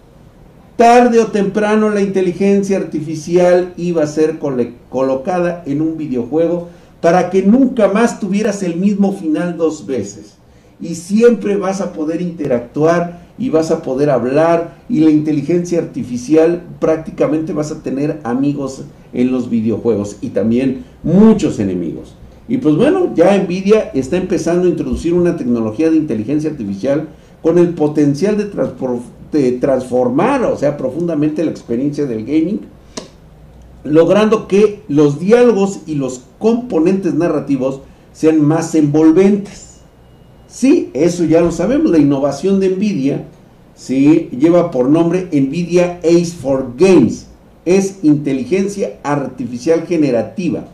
Tarde 0.78 1.18
o 1.18 1.26
temprano 1.26 1.90
la 1.90 2.02
inteligencia 2.02 2.76
artificial 2.76 3.74
iba 3.76 4.04
a 4.04 4.06
ser 4.06 4.38
colocada 4.38 5.64
en 5.66 5.82
un 5.82 5.96
videojuego 5.96 6.68
para 7.00 7.30
que 7.30 7.42
nunca 7.42 7.88
más 7.88 8.20
tuvieras 8.20 8.62
el 8.62 8.76
mismo 8.76 9.12
final 9.12 9.56
dos 9.56 9.86
veces. 9.86 10.36
Y 10.80 10.94
siempre 10.94 11.56
vas 11.56 11.80
a 11.80 11.92
poder 11.92 12.22
interactuar 12.22 13.26
y 13.36 13.48
vas 13.48 13.72
a 13.72 13.82
poder 13.82 14.08
hablar 14.08 14.76
y 14.88 15.00
la 15.00 15.10
inteligencia 15.10 15.80
artificial 15.80 16.62
prácticamente 16.78 17.52
vas 17.52 17.72
a 17.72 17.82
tener 17.82 18.20
amigos 18.22 18.84
en 19.12 19.32
los 19.32 19.50
videojuegos 19.50 20.18
y 20.20 20.28
también 20.28 20.84
muchos 21.02 21.58
enemigos. 21.58 22.14
Y 22.46 22.58
pues 22.58 22.76
bueno, 22.76 23.12
ya 23.16 23.36
Nvidia 23.36 23.90
está 23.94 24.16
empezando 24.16 24.68
a 24.68 24.70
introducir 24.70 25.12
una 25.12 25.36
tecnología 25.36 25.90
de 25.90 25.96
inteligencia 25.96 26.50
artificial 26.50 27.08
con 27.42 27.58
el 27.58 27.70
potencial 27.70 28.36
de, 28.36 28.44
transformar, 29.60 30.42
o 30.44 30.56
sea, 30.56 30.76
profundamente 30.76 31.44
la 31.44 31.50
experiencia 31.50 32.06
del 32.06 32.24
gaming, 32.24 32.60
logrando 33.84 34.48
que 34.48 34.82
los 34.88 35.18
diálogos 35.18 35.80
y 35.86 35.94
los 35.94 36.22
componentes 36.38 37.14
narrativos 37.14 37.80
sean 38.12 38.40
más 38.40 38.74
envolventes. 38.74 39.78
Sí, 40.48 40.90
eso 40.94 41.24
ya 41.24 41.40
lo 41.40 41.52
sabemos, 41.52 41.92
la 41.92 41.98
innovación 41.98 42.58
de 42.58 42.70
Nvidia 42.70 43.26
¿sí? 43.74 44.28
lleva 44.38 44.70
por 44.70 44.88
nombre 44.88 45.28
Nvidia 45.30 46.00
Ace 46.02 46.32
for 46.40 46.74
Games, 46.76 47.26
es 47.64 47.98
inteligencia 48.02 48.98
artificial 49.02 49.86
generativa, 49.86 50.64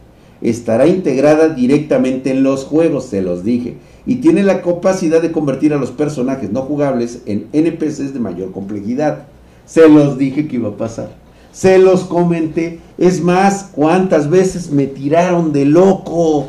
estará 0.41 0.87
integrada 0.87 1.49
directamente 1.49 2.31
en 2.31 2.45
los 2.45 2.65
juegos, 2.65 3.07
se 3.07 3.21
los 3.21 3.45
dije 3.45 3.77
y 4.07 4.17
tiene 4.17 4.43
la 4.43 4.61
capacidad 4.61 5.23
de 5.23 5.33
convertir 5.33 5.73
a 5.73 5.79
los 5.79 5.91
personajes 5.91 6.51
no 6.51 6.63
jugables 6.63 7.23
en 7.27 7.47
NPCs 7.53 8.13
de 8.13 8.21
mayor 8.21 8.53
complejidad. 8.53 9.27
Se 9.65 9.89
los 9.89 10.19
dije 10.19 10.47
que 10.47 10.57
iba 10.57 10.71
a 10.71 10.77
pasar. 10.77 11.17
Se 11.53 11.79
los 11.79 12.05
comenté. 12.05 12.81
Es 12.99 13.23
más, 13.23 13.71
cuántas 13.73 14.29
veces 14.29 14.71
me 14.71 14.87
tiraron 14.87 15.53
de 15.53 15.65
loco. 15.65 16.49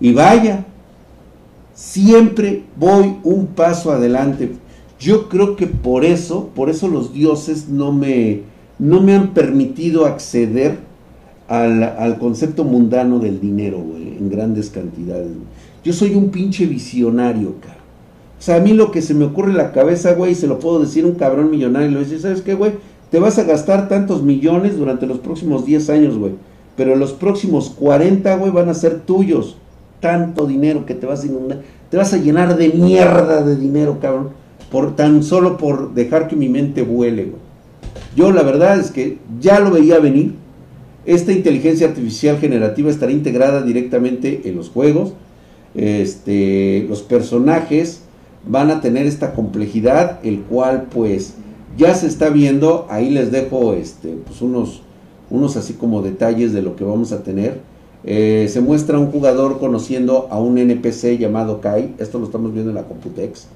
Y 0.00 0.12
vaya, 0.12 0.64
siempre 1.74 2.64
voy 2.76 3.18
un 3.22 3.46
paso 3.46 3.92
adelante. 3.92 4.52
Yo 4.98 5.28
creo 5.28 5.54
que 5.54 5.68
por 5.68 6.04
eso, 6.04 6.50
por 6.54 6.68
eso 6.68 6.88
los 6.88 7.12
dioses 7.12 7.68
no 7.68 7.92
me, 7.92 8.42
no 8.78 9.00
me 9.00 9.14
han 9.14 9.34
permitido 9.34 10.06
acceder 10.06 10.78
al, 11.46 11.82
al 11.82 12.18
concepto 12.18 12.64
mundano 12.64 13.18
del 13.18 13.40
dinero, 13.40 13.78
güey, 13.78 14.16
en 14.16 14.30
grandes 14.30 14.70
cantidades. 14.70 15.28
Yo 15.84 15.92
soy 15.92 16.14
un 16.14 16.30
pinche 16.30 16.66
visionario, 16.66 17.56
cara. 17.60 17.78
O 18.38 18.44
sea, 18.44 18.56
a 18.56 18.60
mí 18.60 18.72
lo 18.72 18.90
que 18.90 19.02
se 19.02 19.14
me 19.14 19.24
ocurre 19.24 19.50
en 19.50 19.56
la 19.56 19.72
cabeza, 19.72 20.14
güey, 20.14 20.34
se 20.34 20.46
lo 20.46 20.58
puedo 20.58 20.80
decir 20.80 21.04
a 21.04 21.08
un 21.08 21.14
cabrón 21.14 21.50
millonario. 21.50 21.90
Y 21.90 21.94
le 21.94 22.00
dice, 22.00 22.20
¿sabes 22.20 22.42
qué, 22.42 22.54
güey? 22.54 22.72
Te 23.10 23.18
vas 23.18 23.38
a 23.38 23.44
gastar 23.44 23.88
tantos 23.88 24.22
millones 24.22 24.76
durante 24.76 25.06
los 25.06 25.18
próximos 25.18 25.64
10 25.64 25.90
años, 25.90 26.18
güey. 26.18 26.32
Pero 26.76 26.96
los 26.96 27.12
próximos 27.12 27.70
40, 27.70 28.36
güey, 28.36 28.50
van 28.50 28.68
a 28.68 28.74
ser 28.74 29.00
tuyos. 29.00 29.56
Tanto 30.00 30.46
dinero 30.46 30.86
que 30.86 30.94
te 30.94 31.06
vas 31.06 31.22
a 31.22 31.26
inundar. 31.26 31.60
Te 31.90 31.96
vas 31.96 32.12
a 32.14 32.16
llenar 32.16 32.56
de 32.56 32.70
mierda 32.70 33.42
de 33.42 33.56
dinero, 33.56 33.98
cabrón. 34.00 34.30
Por, 34.70 34.96
tan 34.96 35.22
solo 35.22 35.56
por 35.56 35.94
dejar 35.94 36.28
que 36.28 36.36
mi 36.36 36.48
mente 36.48 36.82
vuele, 36.82 37.24
güey. 37.24 37.42
Yo 38.16 38.30
la 38.30 38.42
verdad 38.42 38.78
es 38.78 38.90
que 38.90 39.18
ya 39.40 39.60
lo 39.60 39.70
veía 39.70 39.98
venir. 39.98 40.34
Esta 41.04 41.32
inteligencia 41.32 41.88
artificial 41.88 42.38
generativa 42.38 42.90
estará 42.90 43.12
integrada 43.12 43.62
directamente 43.62 44.42
en 44.44 44.56
los 44.56 44.68
juegos 44.68 45.14
este, 45.74 46.86
los 46.88 47.02
personajes 47.02 48.00
van 48.46 48.70
a 48.70 48.80
tener 48.80 49.06
esta 49.06 49.34
complejidad, 49.34 50.20
el 50.24 50.40
cual 50.42 50.88
pues 50.92 51.34
ya 51.76 51.94
se 51.94 52.06
está 52.06 52.28
viendo, 52.28 52.86
ahí 52.90 53.10
les 53.10 53.30
dejo 53.32 53.72
este, 53.72 54.16
pues 54.26 54.42
unos, 54.42 54.82
unos 55.30 55.56
así 55.56 55.74
como 55.74 56.02
detalles 56.02 56.52
de 56.52 56.62
lo 56.62 56.76
que 56.76 56.84
vamos 56.84 57.12
a 57.12 57.22
tener. 57.22 57.60
Eh, 58.04 58.48
se 58.50 58.60
muestra 58.60 58.98
un 58.98 59.12
jugador 59.12 59.60
conociendo 59.60 60.26
a 60.30 60.40
un 60.40 60.58
NPC 60.58 61.18
llamado 61.18 61.60
Kai, 61.60 61.94
esto 61.98 62.18
lo 62.18 62.24
estamos 62.24 62.52
viendo 62.52 62.70
en 62.70 62.76
la 62.76 62.82
Computex, 62.82 63.46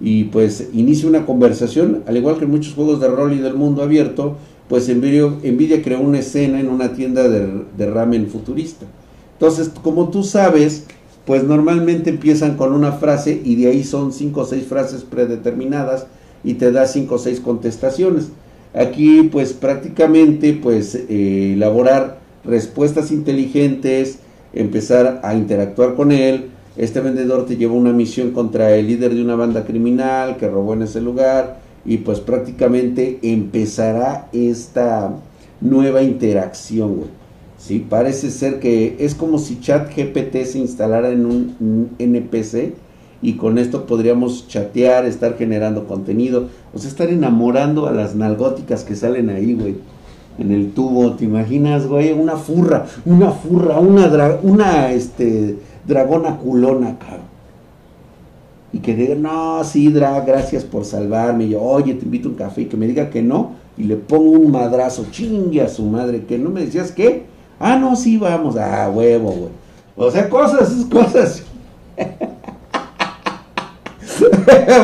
y 0.00 0.24
pues 0.24 0.70
inicia 0.72 1.06
una 1.06 1.26
conversación, 1.26 2.02
al 2.06 2.16
igual 2.16 2.38
que 2.38 2.46
en 2.46 2.50
muchos 2.50 2.72
juegos 2.72 2.98
de 3.00 3.08
rol 3.08 3.34
y 3.34 3.38
del 3.38 3.54
mundo 3.54 3.82
abierto, 3.82 4.36
pues 4.68 4.88
Nvidia, 4.88 5.82
creó 5.82 6.00
una 6.00 6.20
escena 6.20 6.58
en 6.58 6.68
una 6.70 6.94
tienda 6.94 7.28
de, 7.28 7.64
de 7.76 7.86
ramen 7.86 8.28
futurista. 8.28 8.86
Entonces, 9.34 9.70
como 9.82 10.08
tú 10.08 10.22
sabes, 10.22 10.86
pues 11.26 11.44
normalmente 11.44 12.10
empiezan 12.10 12.56
con 12.56 12.72
una 12.72 12.92
frase 12.92 13.40
y 13.44 13.56
de 13.56 13.68
ahí 13.68 13.84
son 13.84 14.12
cinco 14.12 14.42
o 14.42 14.44
seis 14.44 14.66
frases 14.66 15.02
predeterminadas 15.02 16.06
y 16.42 16.54
te 16.54 16.70
da 16.70 16.86
cinco 16.86 17.16
o 17.16 17.18
seis 17.18 17.40
contestaciones. 17.40 18.28
Aquí 18.74 19.28
pues 19.32 19.52
prácticamente 19.52 20.52
pues 20.52 20.94
eh, 20.94 21.52
elaborar 21.54 22.18
respuestas 22.44 23.10
inteligentes, 23.10 24.18
empezar 24.52 25.20
a 25.22 25.34
interactuar 25.34 25.94
con 25.94 26.12
él, 26.12 26.50
este 26.76 27.00
vendedor 27.00 27.46
te 27.46 27.56
lleva 27.56 27.74
una 27.74 27.92
misión 27.92 28.32
contra 28.32 28.74
el 28.74 28.88
líder 28.88 29.14
de 29.14 29.22
una 29.22 29.36
banda 29.36 29.64
criminal 29.64 30.36
que 30.36 30.48
robó 30.48 30.74
en 30.74 30.82
ese 30.82 31.00
lugar 31.00 31.60
y 31.84 31.98
pues 31.98 32.18
prácticamente 32.20 33.20
empezará 33.22 34.28
esta 34.32 35.14
nueva 35.60 36.02
interacción, 36.02 36.96
güey. 36.96 37.23
Sí, 37.64 37.78
parece 37.78 38.30
ser 38.30 38.60
que 38.60 38.94
es 38.98 39.14
como 39.14 39.38
si 39.38 39.58
ChatGPT 39.58 40.44
se 40.44 40.58
instalara 40.58 41.08
en 41.08 41.24
un, 41.24 41.88
NPC 41.98 42.74
y 43.22 43.36
con 43.36 43.56
esto 43.56 43.86
podríamos 43.86 44.46
chatear, 44.48 45.06
estar 45.06 45.38
generando 45.38 45.86
contenido, 45.86 46.48
o 46.74 46.78
sea, 46.78 46.90
estar 46.90 47.08
enamorando 47.08 47.86
a 47.86 47.92
las 47.92 48.14
nalgóticas 48.16 48.84
que 48.84 48.94
salen 48.94 49.30
ahí, 49.30 49.54
güey, 49.54 49.76
en 50.38 50.52
el 50.52 50.72
tubo, 50.72 51.14
¿te 51.14 51.24
imaginas, 51.24 51.86
güey? 51.86 52.12
Una 52.12 52.36
furra, 52.36 52.84
una 53.06 53.30
furra, 53.30 53.78
una, 53.78 54.38
una, 54.42 54.92
este, 54.92 55.56
dragona 55.86 56.36
culona, 56.36 56.98
cabrón. 56.98 57.32
Y 58.74 58.80
que 58.80 58.94
diga, 58.94 59.14
no, 59.14 59.64
sí, 59.64 59.90
drag, 59.90 60.26
gracias 60.26 60.64
por 60.64 60.84
salvarme. 60.84 61.44
Y 61.44 61.50
yo, 61.50 61.62
oye, 61.62 61.94
te 61.94 62.04
invito 62.04 62.28
a 62.28 62.32
un 62.32 62.36
café. 62.36 62.62
Y 62.62 62.64
que 62.66 62.76
me 62.76 62.88
diga 62.88 63.08
que 63.08 63.22
no. 63.22 63.52
Y 63.78 63.84
le 63.84 63.94
pongo 63.94 64.32
un 64.32 64.50
madrazo, 64.50 65.06
chingue 65.12 65.62
a 65.62 65.68
su 65.68 65.84
madre. 65.84 66.24
Que 66.24 66.38
no 66.38 66.50
me 66.50 66.62
decías 66.62 66.90
qué. 66.90 67.33
Ah, 67.58 67.76
no, 67.76 67.96
sí, 67.96 68.18
vamos. 68.18 68.56
Ah, 68.56 68.90
huevo, 68.92 69.30
güey. 69.30 69.50
O 69.96 70.10
sea, 70.10 70.28
cosas, 70.28 70.86
cosas. 70.90 71.44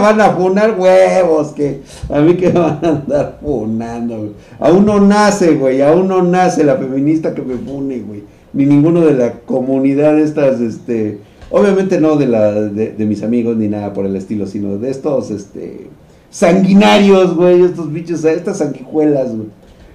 van 0.01 0.21
a 0.21 0.31
funar 0.31 0.79
huevos, 0.79 1.49
que 1.49 1.81
a 2.09 2.21
mí 2.21 2.35
que 2.35 2.51
van 2.51 2.79
a 2.83 2.89
andar 2.89 3.39
funando, 3.41 4.19
güey. 4.19 4.31
Aún 4.59 4.87
no 4.87 5.01
nace, 5.01 5.55
güey, 5.55 5.83
aún 5.83 6.09
no 6.09 6.23
nace 6.23 6.65
la 6.65 6.77
feminista 6.77 7.35
que 7.35 7.43
me 7.43 7.57
fune, 7.57 8.01
güey. 8.01 8.23
Ni 8.53 8.67
ninguno 8.67 9.03
de 9.03 9.15
la 9.15 9.33
comunidad 9.41 10.19
estas, 10.19 10.61
este, 10.61 11.19
obviamente 11.51 12.01
no 12.01 12.17
de 12.17 12.27
la, 12.27 12.53
de, 12.53 13.07
mis 13.07 13.23
amigos 13.23 13.57
ni 13.57 13.69
nada 13.69 13.93
por 13.93 14.07
el 14.07 14.17
estilo, 14.17 14.47
sino 14.47 14.79
de 14.79 14.91
estos, 14.91 15.31
este, 15.31 15.89
sanguinarios, 16.31 17.37
güey, 17.37 17.63
estos 17.63 17.93
bichos, 17.93 18.25
estas 18.25 18.59
sanguijuelas, 18.59 19.35
güey. 19.35 19.49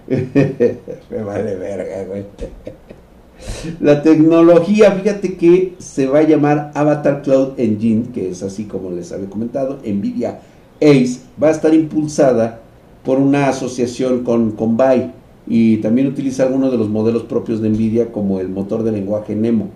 me 1.10 1.24
vale 1.24 1.56
verga, 1.56 2.06
güey. 2.06 2.26
La 3.82 4.02
tecnología, 4.02 4.92
fíjate 4.92 5.36
que 5.36 5.76
se 5.80 6.08
va 6.08 6.20
a 6.20 6.24
llamar 6.24 6.72
Avatar 6.74 7.22
Cloud 7.22 7.60
Engine, 7.60 8.06
que 8.14 8.30
es 8.30 8.44
así 8.44 8.66
como 8.66 8.92
les 8.92 9.12
había 9.12 9.30
comentado, 9.30 9.80
Nvidia 9.84 10.40
Ace, 10.82 11.20
va 11.42 11.50
a 11.50 11.52
estar 11.52 11.74
impulsada 11.74 12.62
por 13.04 13.20
una 13.20 13.50
asociación 13.50 14.24
con, 14.24 14.52
con 14.52 14.78
y 15.48 15.78
también 15.78 16.08
utiliza 16.08 16.44
algunos 16.44 16.72
de 16.72 16.78
los 16.78 16.90
modelos 16.90 17.24
propios 17.24 17.62
de 17.62 17.70
Nvidia 17.70 18.12
como 18.12 18.40
el 18.40 18.50
motor 18.50 18.84
de 18.84 18.92
lenguaje 18.92 19.36
Nemo. 19.36 19.70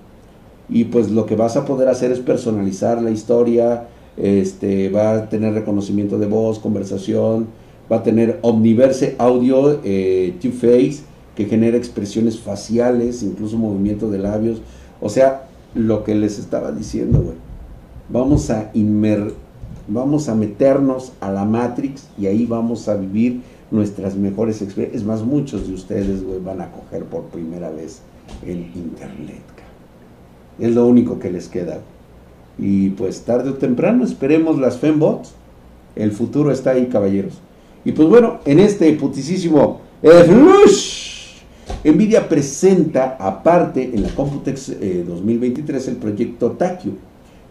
Y 0.68 0.86
pues 0.86 1.12
lo 1.12 1.26
que 1.26 1.36
vas 1.36 1.56
a 1.58 1.66
poder 1.66 1.90
hacer 1.90 2.12
es 2.12 2.20
personalizar 2.20 3.02
la 3.02 3.12
historia, 3.12 3.88
este, 4.18 4.90
va 4.90 5.14
a 5.14 5.30
tener 5.30 5.54
reconocimiento 5.54 6.18
de 6.18 6.28
voz, 6.28 6.60
conversación, 6.60 7.48
va 7.92 7.98
a 7.98 8.04
tener 8.04 8.40
Omniverse 8.42 9.16
Audio 9.18 9.82
eh, 9.84 10.36
Two-Face, 10.42 11.02
que 11.36 11.46
genera 11.46 11.78
expresiones 11.78 12.40
faciales, 12.40 13.24
incluso 13.24 13.58
movimiento 13.58 14.10
de 14.10 14.20
labios. 14.20 14.62
O 15.02 15.10
sea, 15.10 15.48
lo 15.76 16.04
que 16.04 16.16
les 16.16 16.40
estaba 16.40 16.72
diciendo, 16.72 17.22
güey. 17.22 17.36
Vamos 18.10 18.50
a 18.50 18.72
inmer 18.74 19.34
vamos 19.90 20.30
a 20.30 20.36
meternos 20.36 21.14
a 21.20 21.32
la 21.32 21.46
Matrix 21.46 22.08
y 22.18 22.28
ahí 22.28 22.46
vamos 22.46 22.88
a 22.88 22.96
vivir 22.96 23.42
nuestras 23.72 24.16
mejores 24.16 24.62
experiencias. 24.62 25.02
Es 25.02 25.08
más, 25.08 25.24
muchos 25.24 25.68
de 25.68 25.74
ustedes, 25.74 26.24
güey, 26.24 26.40
van 26.40 26.62
a 26.62 26.72
coger 26.72 27.04
por 27.06 27.24
primera 27.24 27.70
vez 27.70 28.02
el 28.46 28.60
Internet. 28.76 29.42
Es 30.60 30.74
lo 30.74 30.88
único 30.88 31.20
que 31.20 31.32
les 31.32 31.48
queda. 31.48 31.80
Y 32.58 32.90
pues 32.92 33.22
tarde 33.22 33.50
o 33.50 33.54
temprano 33.56 34.04
esperemos 34.04 34.60
las 34.60 34.78
fembots. 34.78 35.34
El 35.96 36.12
futuro 36.12 36.52
está 36.52 36.72
ahí, 36.72 36.88
caballeros. 36.88 37.40
Y 37.86 37.92
pues 37.92 38.08
bueno, 38.08 38.40
en 38.46 38.60
este 38.60 38.92
putisísimo 38.94 39.82
Nvidia 41.84 42.28
presenta 42.28 43.18
aparte 43.20 43.92
en 43.94 44.04
la 44.04 44.10
Computex 44.10 44.74
2023 45.08 45.88
eh, 45.88 45.92
el 45.92 45.98
proyecto 45.98 46.52
Takio, 46.52 46.94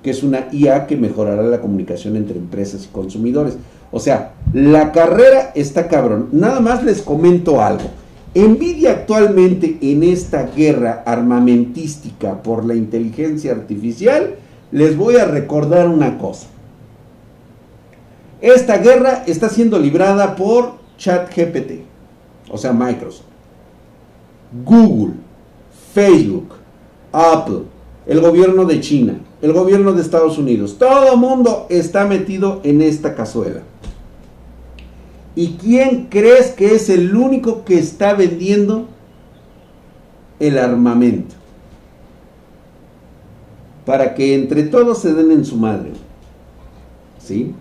que 0.02 0.10
es 0.10 0.22
una 0.22 0.48
IA 0.52 0.86
que 0.86 0.96
mejorará 0.96 1.42
la 1.42 1.60
comunicación 1.60 2.16
entre 2.16 2.38
empresas 2.38 2.84
y 2.84 2.88
consumidores. 2.88 3.56
O 3.90 4.00
sea, 4.00 4.34
la 4.52 4.92
carrera 4.92 5.52
está 5.54 5.88
cabrón. 5.88 6.28
Nada 6.32 6.60
más 6.60 6.84
les 6.84 7.00
comento 7.00 7.62
algo. 7.62 7.88
Nvidia 8.34 8.90
actualmente 8.92 9.78
en 9.80 10.02
esta 10.02 10.50
guerra 10.54 11.02
armamentística 11.06 12.42
por 12.42 12.64
la 12.64 12.74
inteligencia 12.74 13.52
artificial, 13.52 14.34
les 14.70 14.96
voy 14.96 15.16
a 15.16 15.24
recordar 15.24 15.88
una 15.88 16.18
cosa. 16.18 16.46
Esta 18.40 18.78
guerra 18.78 19.24
está 19.26 19.48
siendo 19.48 19.78
librada 19.78 20.36
por 20.36 20.74
ChatGPT, 20.96 21.82
o 22.50 22.56
sea, 22.56 22.72
Microsoft. 22.72 23.26
Google, 24.64 25.14
Facebook, 25.92 26.54
Apple, 27.12 27.62
el 28.06 28.20
gobierno 28.20 28.64
de 28.64 28.80
China, 28.80 29.18
el 29.42 29.52
gobierno 29.52 29.92
de 29.92 30.02
Estados 30.02 30.38
Unidos, 30.38 30.76
todo 30.78 31.12
el 31.12 31.18
mundo 31.18 31.66
está 31.68 32.06
metido 32.06 32.60
en 32.64 32.80
esta 32.80 33.14
cazuela. 33.14 33.62
¿Y 35.34 35.56
quién 35.60 36.06
crees 36.06 36.50
que 36.50 36.74
es 36.74 36.88
el 36.88 37.14
único 37.14 37.64
que 37.64 37.78
está 37.78 38.14
vendiendo 38.14 38.88
el 40.40 40.58
armamento? 40.58 41.36
Para 43.84 44.14
que 44.14 44.34
entre 44.34 44.64
todos 44.64 44.98
se 44.98 45.14
den 45.14 45.30
en 45.30 45.44
su 45.44 45.56
madre. 45.56 45.92
¿Sí? 47.18 47.54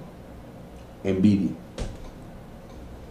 Envidia. 1.04 1.52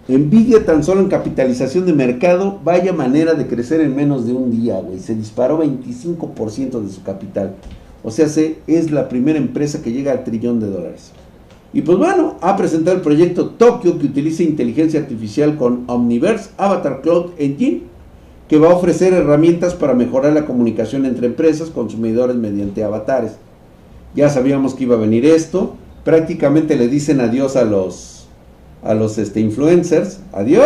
Nvidia 0.08 0.64
tan 0.64 0.84
solo 0.84 1.00
en 1.00 1.08
capitalización 1.08 1.84
de 1.84 1.92
mercado, 1.92 2.60
vaya 2.62 2.92
manera 2.92 3.34
de 3.34 3.48
crecer 3.48 3.80
en 3.80 3.96
menos 3.96 4.26
de 4.26 4.32
un 4.32 4.52
día, 4.52 4.80
güey. 4.80 5.00
Se 5.00 5.16
disparó 5.16 5.62
25% 5.62 6.80
de 6.80 6.92
su 6.92 7.02
capital. 7.02 7.56
O 8.04 8.12
sea, 8.12 8.28
se, 8.28 8.58
es 8.68 8.92
la 8.92 9.08
primera 9.08 9.38
empresa 9.38 9.82
que 9.82 9.92
llega 9.92 10.12
al 10.12 10.22
trillón 10.22 10.60
de 10.60 10.68
dólares. 10.68 11.10
Y 11.72 11.82
pues 11.82 11.98
bueno, 11.98 12.36
ha 12.40 12.56
presentado 12.56 12.96
el 12.96 13.02
proyecto 13.02 13.50
Tokyo 13.50 13.98
que 13.98 14.06
utiliza 14.06 14.44
inteligencia 14.44 15.00
artificial 15.00 15.56
con 15.56 15.84
Omniverse 15.88 16.50
Avatar 16.56 17.02
Cloud 17.02 17.32
Engine, 17.38 17.82
que 18.48 18.58
va 18.58 18.70
a 18.70 18.76
ofrecer 18.76 19.12
herramientas 19.12 19.74
para 19.74 19.94
mejorar 19.94 20.32
la 20.32 20.46
comunicación 20.46 21.04
entre 21.04 21.26
empresas, 21.26 21.70
consumidores 21.70 22.36
mediante 22.36 22.84
avatares. 22.84 23.32
Ya 24.14 24.28
sabíamos 24.28 24.74
que 24.74 24.84
iba 24.84 24.94
a 24.94 25.00
venir 25.00 25.26
esto. 25.26 25.74
Prácticamente 26.06 26.76
le 26.76 26.86
dicen 26.86 27.20
adiós 27.20 27.56
a 27.56 27.64
los 27.64 28.28
a 28.84 28.94
los 28.94 29.18
este, 29.18 29.40
influencers. 29.40 30.20
Adiós. 30.32 30.64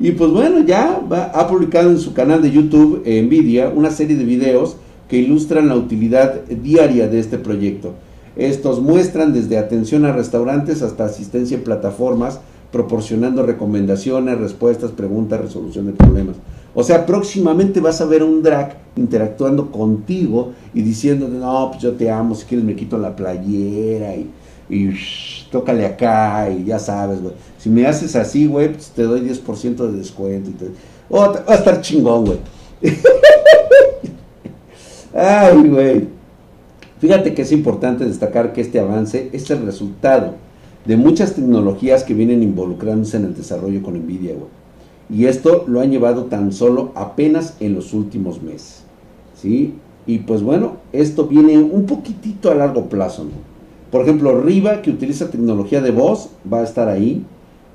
Y 0.00 0.10
pues 0.10 0.32
bueno, 0.32 0.64
ya 0.64 1.00
ha 1.34 1.46
publicado 1.46 1.88
en 1.88 2.00
su 2.00 2.12
canal 2.12 2.42
de 2.42 2.50
YouTube 2.50 3.04
Nvidia 3.06 3.68
una 3.68 3.92
serie 3.92 4.16
de 4.16 4.24
videos 4.24 4.76
que 5.08 5.18
ilustran 5.18 5.68
la 5.68 5.76
utilidad 5.76 6.40
diaria 6.46 7.06
de 7.06 7.20
este 7.20 7.38
proyecto. 7.38 7.94
Estos 8.34 8.80
muestran 8.80 9.32
desde 9.32 9.56
atención 9.56 10.04
a 10.04 10.12
restaurantes 10.12 10.82
hasta 10.82 11.04
asistencia 11.04 11.56
en 11.56 11.62
plataformas, 11.62 12.40
proporcionando 12.72 13.46
recomendaciones, 13.46 14.36
respuestas, 14.38 14.90
preguntas, 14.90 15.42
resolución 15.42 15.86
de 15.86 15.92
problemas. 15.92 16.34
O 16.74 16.82
sea, 16.82 17.04
próximamente 17.04 17.80
vas 17.80 18.00
a 18.00 18.06
ver 18.06 18.22
un 18.22 18.42
drag 18.42 18.78
interactuando 18.96 19.70
contigo 19.70 20.52
y 20.72 20.82
diciendo, 20.82 21.28
no, 21.28 21.70
pues 21.70 21.82
yo 21.82 21.92
te 21.92 22.10
amo, 22.10 22.34
si 22.34 22.44
quieres 22.44 22.64
me 22.64 22.76
quito 22.76 22.96
la 22.98 23.16
playera 23.16 24.14
y 24.14 24.30
y 24.70 24.90
tócale 25.50 25.84
acá 25.84 26.48
y 26.48 26.64
ya 26.64 26.78
sabes, 26.78 27.20
güey. 27.20 27.34
Si 27.58 27.68
me 27.68 27.86
haces 27.86 28.14
así, 28.14 28.46
güey, 28.46 28.72
pues 28.72 28.90
te 28.90 29.02
doy 29.02 29.20
10% 29.20 29.90
de 29.90 29.98
descuento. 29.98 30.50
Y 30.50 30.52
te... 30.52 30.66
Va 31.12 31.42
a 31.46 31.54
estar 31.56 31.80
chingón, 31.80 32.24
güey. 32.24 32.38
Ay, 35.14 35.68
güey. 35.68 36.08
Fíjate 37.00 37.34
que 37.34 37.42
es 37.42 37.50
importante 37.50 38.04
destacar 38.04 38.52
que 38.52 38.60
este 38.60 38.78
avance 38.78 39.28
es 39.32 39.50
el 39.50 39.64
resultado 39.66 40.34
de 40.84 40.96
muchas 40.96 41.34
tecnologías 41.34 42.04
que 42.04 42.14
vienen 42.14 42.42
involucrándose 42.42 43.16
en 43.16 43.24
el 43.24 43.34
desarrollo 43.34 43.82
con 43.82 43.94
Nvidia, 43.94 44.34
güey. 44.34 44.59
Y 45.12 45.26
esto 45.26 45.64
lo 45.66 45.80
han 45.80 45.90
llevado 45.90 46.24
tan 46.24 46.52
solo 46.52 46.92
apenas 46.94 47.56
en 47.60 47.74
los 47.74 47.92
últimos 47.92 48.42
meses. 48.42 48.82
¿Sí? 49.34 49.74
Y 50.06 50.18
pues 50.18 50.42
bueno, 50.42 50.76
esto 50.92 51.26
viene 51.26 51.58
un 51.58 51.86
poquitito 51.86 52.50
a 52.50 52.54
largo 52.54 52.88
plazo. 52.88 53.26
Por 53.90 54.02
ejemplo, 54.02 54.40
Riva, 54.40 54.82
que 54.82 54.90
utiliza 54.90 55.30
tecnología 55.30 55.80
de 55.80 55.90
voz, 55.90 56.30
va 56.50 56.60
a 56.60 56.64
estar 56.64 56.88
ahí. 56.88 57.24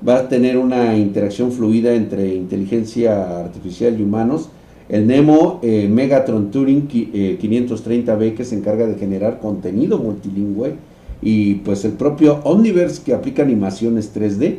Va 0.06 0.16
a 0.16 0.28
tener 0.28 0.56
una 0.58 0.96
interacción 0.96 1.52
fluida 1.52 1.94
entre 1.94 2.34
inteligencia 2.34 3.40
artificial 3.40 3.98
y 3.98 4.02
humanos. 4.02 4.48
El 4.88 5.06
Nemo 5.06 5.58
eh, 5.62 5.88
Megatron 5.90 6.50
Turing 6.50 6.88
530B 6.88 8.22
eh, 8.22 8.34
que 8.34 8.44
se 8.44 8.56
encarga 8.56 8.86
de 8.86 8.94
generar 8.94 9.40
contenido 9.40 9.98
multilingüe. 9.98 10.74
Y 11.22 11.56
pues 11.56 11.84
el 11.84 11.92
propio 11.92 12.40
Omniverse 12.44 13.02
que 13.02 13.14
aplica 13.14 13.42
animaciones 13.42 14.14
3D 14.14 14.58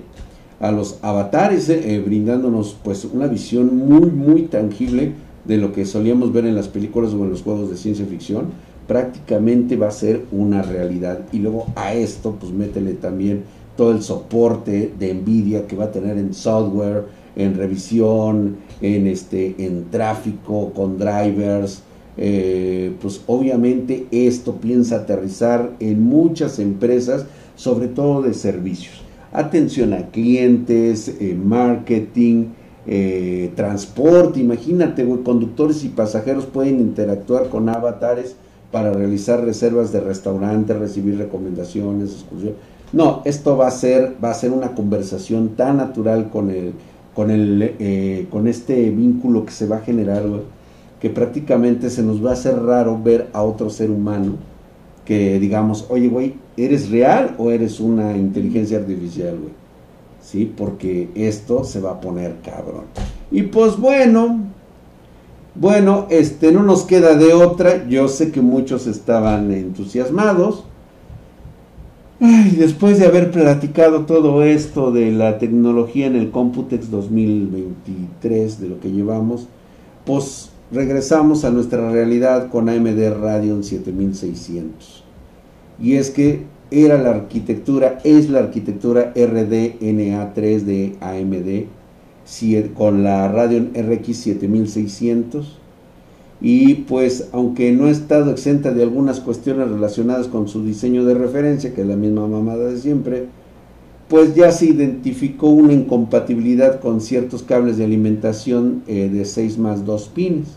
a 0.60 0.72
los 0.72 1.00
avatares, 1.02 1.70
eh, 1.70 2.02
brindándonos 2.06 2.78
pues 2.84 3.06
una 3.06 3.28
visión 3.28 3.78
muy 3.78 4.10
muy 4.10 4.44
tangible 4.44 5.14
de 5.46 5.58
lo 5.58 5.72
que 5.72 5.86
solíamos 5.86 6.34
ver 6.34 6.46
en 6.46 6.56
las 6.56 6.68
películas 6.68 7.14
o 7.14 7.24
en 7.24 7.30
los 7.30 7.42
juegos 7.42 7.70
de 7.70 7.78
ciencia 7.78 8.06
ficción 8.06 8.48
prácticamente 8.88 9.76
va 9.76 9.90
a 9.90 9.92
ser 9.92 10.24
una 10.32 10.62
realidad. 10.62 11.20
Y 11.32 11.40
luego 11.40 11.68
a 11.76 11.94
esto, 11.94 12.38
pues 12.40 12.52
métele 12.52 12.94
también 12.94 13.44
todo 13.76 13.92
el 13.92 14.02
soporte 14.02 14.92
de 14.98 15.14
Nvidia 15.14 15.68
que 15.68 15.76
va 15.76 15.86
a 15.86 15.92
tener 15.92 16.18
en 16.18 16.34
software, 16.34 17.06
en 17.36 17.56
revisión, 17.56 18.58
en 18.82 19.08
este, 19.08 19.56
en 19.60 19.92
tráfico, 19.92 20.72
con 20.74 20.98
drivers. 20.98 21.84
Eh, 22.20 22.94
pues 23.00 23.22
obviamente 23.28 24.08
esto 24.10 24.56
piensa 24.56 24.96
aterrizar 24.96 25.74
en 25.80 26.02
muchas 26.02 26.58
empresas, 26.58 27.26
sobre 27.56 27.88
todo 27.88 28.24
de 28.24 28.34
servicios. 28.34 29.07
Atención 29.32 29.94
a 29.94 30.08
clientes, 30.08 31.10
eh, 31.20 31.38
marketing, 31.42 32.46
eh, 32.86 33.52
transporte, 33.56 34.40
imagínate, 34.40 35.06
conductores 35.24 35.84
y 35.84 35.90
pasajeros 35.90 36.46
pueden 36.46 36.80
interactuar 36.80 37.50
con 37.50 37.68
avatares 37.68 38.36
para 38.72 38.92
realizar 38.92 39.44
reservas 39.44 39.92
de 39.92 40.00
restaurantes, 40.00 40.78
recibir 40.78 41.18
recomendaciones, 41.18 42.12
excursiones. 42.12 42.58
No, 42.94 43.22
esto 43.26 43.58
va 43.58 43.68
a 43.68 43.72
ser, 43.72 44.16
va 44.24 44.32
a 44.32 44.34
ser 44.34 44.52
una 44.52 44.74
conversación 44.74 45.50
tan 45.58 45.78
natural 45.78 46.30
con 46.30 46.50
el, 46.50 46.74
con 47.14 47.32
el, 47.32 47.76
eh, 47.80 48.28
con 48.30 48.48
este 48.48 48.90
vínculo 48.90 49.46
que 49.46 49.52
se 49.52 49.68
va 49.68 49.78
a 49.78 49.82
generar, 49.82 50.24
que 51.02 51.10
prácticamente 51.10 51.90
se 51.90 52.04
nos 52.04 52.26
va 52.26 52.30
a 52.30 52.34
hacer 52.34 52.62
raro 52.62 52.98
ver 53.02 53.28
a 53.34 53.44
otro 53.44 53.70
ser 53.70 53.92
humano 53.92 54.36
que 55.08 55.40
digamos, 55.40 55.86
oye, 55.90 56.10
güey, 56.10 56.34
¿eres 56.58 56.90
real 56.90 57.36
o 57.38 57.52
eres 57.52 57.80
una 57.80 58.18
inteligencia 58.18 58.80
artificial, 58.80 59.38
güey? 59.38 59.54
Sí, 60.22 60.52
porque 60.58 61.10
esto 61.16 61.64
se 61.64 61.80
va 61.80 61.92
a 61.92 62.02
poner 62.02 62.36
cabrón. 62.44 62.86
Y 63.32 63.44
pues 63.44 63.78
bueno, 63.78 64.42
bueno, 65.56 66.08
este, 66.10 66.52
no 66.52 66.64
nos 66.64 66.84
queda 66.84 67.16
de 67.16 67.34
otra. 67.34 67.88
Yo 67.88 68.08
sé 68.08 68.32
que 68.32 68.42
muchos 68.42 68.88
estaban 68.88 69.52
entusiasmados. 69.52 70.66
Ay, 72.20 72.56
después 72.58 73.00
de 73.00 73.06
haber 73.06 73.32
platicado 73.32 74.06
todo 74.06 74.44
esto 74.44 74.92
de 74.92 75.12
la 75.12 75.38
tecnología 75.38 76.08
en 76.08 76.16
el 76.16 76.32
Computex 76.32 76.90
2023, 76.92 78.60
de 78.60 78.70
lo 78.70 78.80
que 78.80 78.92
llevamos, 78.92 79.48
pues 80.06 80.50
regresamos 80.72 81.46
a 81.46 81.52
nuestra 81.52 81.92
realidad 81.92 82.50
con 82.50 82.70
AMD 82.70 83.22
Radeon 83.22 83.64
7600. 83.64 85.07
Y 85.80 85.96
es 85.96 86.10
que 86.10 86.42
era 86.72 87.02
la 87.02 87.12
arquitectura, 87.12 88.00
es 88.04 88.30
la 88.30 88.40
arquitectura 88.40 89.14
RDNA3 89.14 90.60
de 90.62 90.96
AMD 91.00 91.68
con 92.74 93.04
la 93.04 93.30
Radeon 93.30 93.72
RX 93.74 94.18
7600 94.18 95.58
y 96.40 96.76
pues 96.76 97.30
aunque 97.32 97.72
no 97.72 97.86
ha 97.86 97.90
estado 97.90 98.32
exenta 98.32 98.72
de 98.72 98.84
algunas 98.84 99.22
cuestiones 99.22 99.70
relacionadas 99.70 100.28
con 100.28 100.48
su 100.48 100.64
diseño 100.64 101.06
de 101.06 101.16
referencia, 101.16 101.74
que 101.74 101.82
es 101.82 101.88
la 101.88 101.96
misma 101.96 102.28
mamada 102.28 102.68
de 102.68 102.78
siempre, 102.78 103.26
pues 104.08 104.36
ya 104.36 104.52
se 104.52 104.68
identificó 104.68 105.48
una 105.50 105.74
incompatibilidad 105.74 106.80
con 106.80 107.02
ciertos 107.02 107.44
cables 107.44 107.78
de 107.78 107.86
alimentación 107.86 108.84
eh, 108.88 109.10
de 109.12 109.26
6 109.26 109.58
más 109.58 109.86
2 109.86 110.10
pines. 110.10 110.48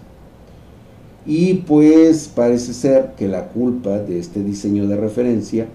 Y 1.26 1.54
pues 1.54 2.30
parece 2.34 2.72
ser 2.72 3.12
que 3.16 3.28
la 3.28 3.48
culpa 3.48 3.98
de 3.98 4.18
este 4.18 4.42
diseño 4.42 4.86
de 4.88 4.96
referencia 4.96 5.66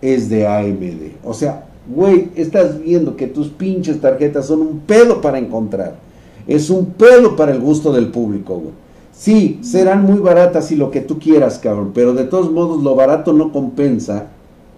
es 0.00 0.28
de 0.28 0.46
AMD. 0.46 1.24
O 1.24 1.34
sea, 1.34 1.66
Güey, 1.86 2.30
estás 2.34 2.82
viendo 2.82 3.14
que 3.16 3.26
tus 3.26 3.48
pinches 3.48 4.00
tarjetas 4.00 4.46
son 4.46 4.62
un 4.62 4.80
pedo 4.80 5.20
para 5.20 5.38
encontrar. 5.38 5.96
Es 6.46 6.70
un 6.70 6.86
pedo 6.86 7.36
para 7.36 7.52
el 7.52 7.60
gusto 7.60 7.92
del 7.92 8.08
público, 8.08 8.54
güey. 8.54 8.74
Sí, 9.12 9.58
serán 9.62 10.04
muy 10.04 10.18
baratas 10.18 10.72
y 10.72 10.76
lo 10.76 10.90
que 10.90 11.00
tú 11.00 11.18
quieras, 11.18 11.58
cabrón. 11.58 11.92
Pero 11.94 12.14
de 12.14 12.24
todos 12.24 12.50
modos, 12.50 12.82
lo 12.82 12.94
barato 12.94 13.32
no 13.32 13.52
compensa 13.52 14.28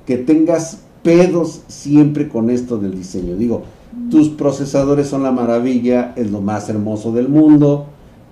que 0.05 0.19
tengas 0.19 0.81
pedos 1.03 1.63
siempre 1.69 2.29
con 2.29 2.51
esto 2.51 2.77
del 2.77 2.95
diseño. 2.95 3.37
Digo, 3.37 3.63
tus 4.11 4.29
procesadores 4.29 5.07
son 5.07 5.23
la 5.23 5.33
maravilla, 5.33 6.13
es 6.17 6.31
lo 6.31 6.41
más 6.41 6.69
hermoso 6.69 7.13
del 7.13 7.29
mundo. 7.29 7.87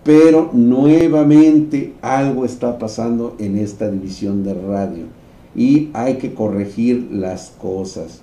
Pero 0.05 0.51
nuevamente 0.53 1.95
algo 2.03 2.45
está 2.45 2.79
pasando 2.79 3.35
en 3.39 3.57
esta 3.57 3.91
división 3.91 4.45
de 4.45 4.55
radio. 4.55 5.05
Y 5.57 5.89
hay 5.95 6.15
que 6.15 6.35
corregir 6.35 7.09
las 7.11 7.51
cosas 7.51 8.21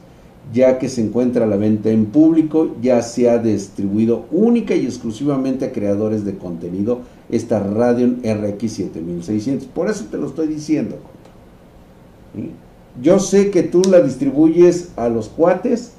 ya 0.54 0.80
que 0.80 0.90
se 0.90 1.02
encuentra 1.02 1.46
la 1.46 1.56
venta 1.56 1.90
en 1.90 2.08
público, 2.08 2.76
ya 2.82 3.02
se 3.02 3.30
ha 3.30 3.38
distribuido 3.38 4.26
única 4.32 4.76
y 4.76 4.86
exclusivamente 4.86 5.66
a 5.66 5.72
creadores 5.72 6.26
de 6.26 6.38
contenido 6.38 7.02
esta 7.30 7.60
Radeon 7.60 8.22
RX 8.24 8.72
7600. 8.72 9.68
Por 9.68 9.90
eso 9.90 10.06
te 10.12 10.18
lo 10.18 10.28
estoy 10.28 10.48
diciendo. 10.48 10.98
Yo 13.02 13.20
sé 13.20 13.52
que 13.52 13.64
tú 13.64 13.82
la 13.90 14.02
distribuyes 14.02 14.90
a 14.98 15.08
los 15.08 15.30
cuates, 15.30 15.94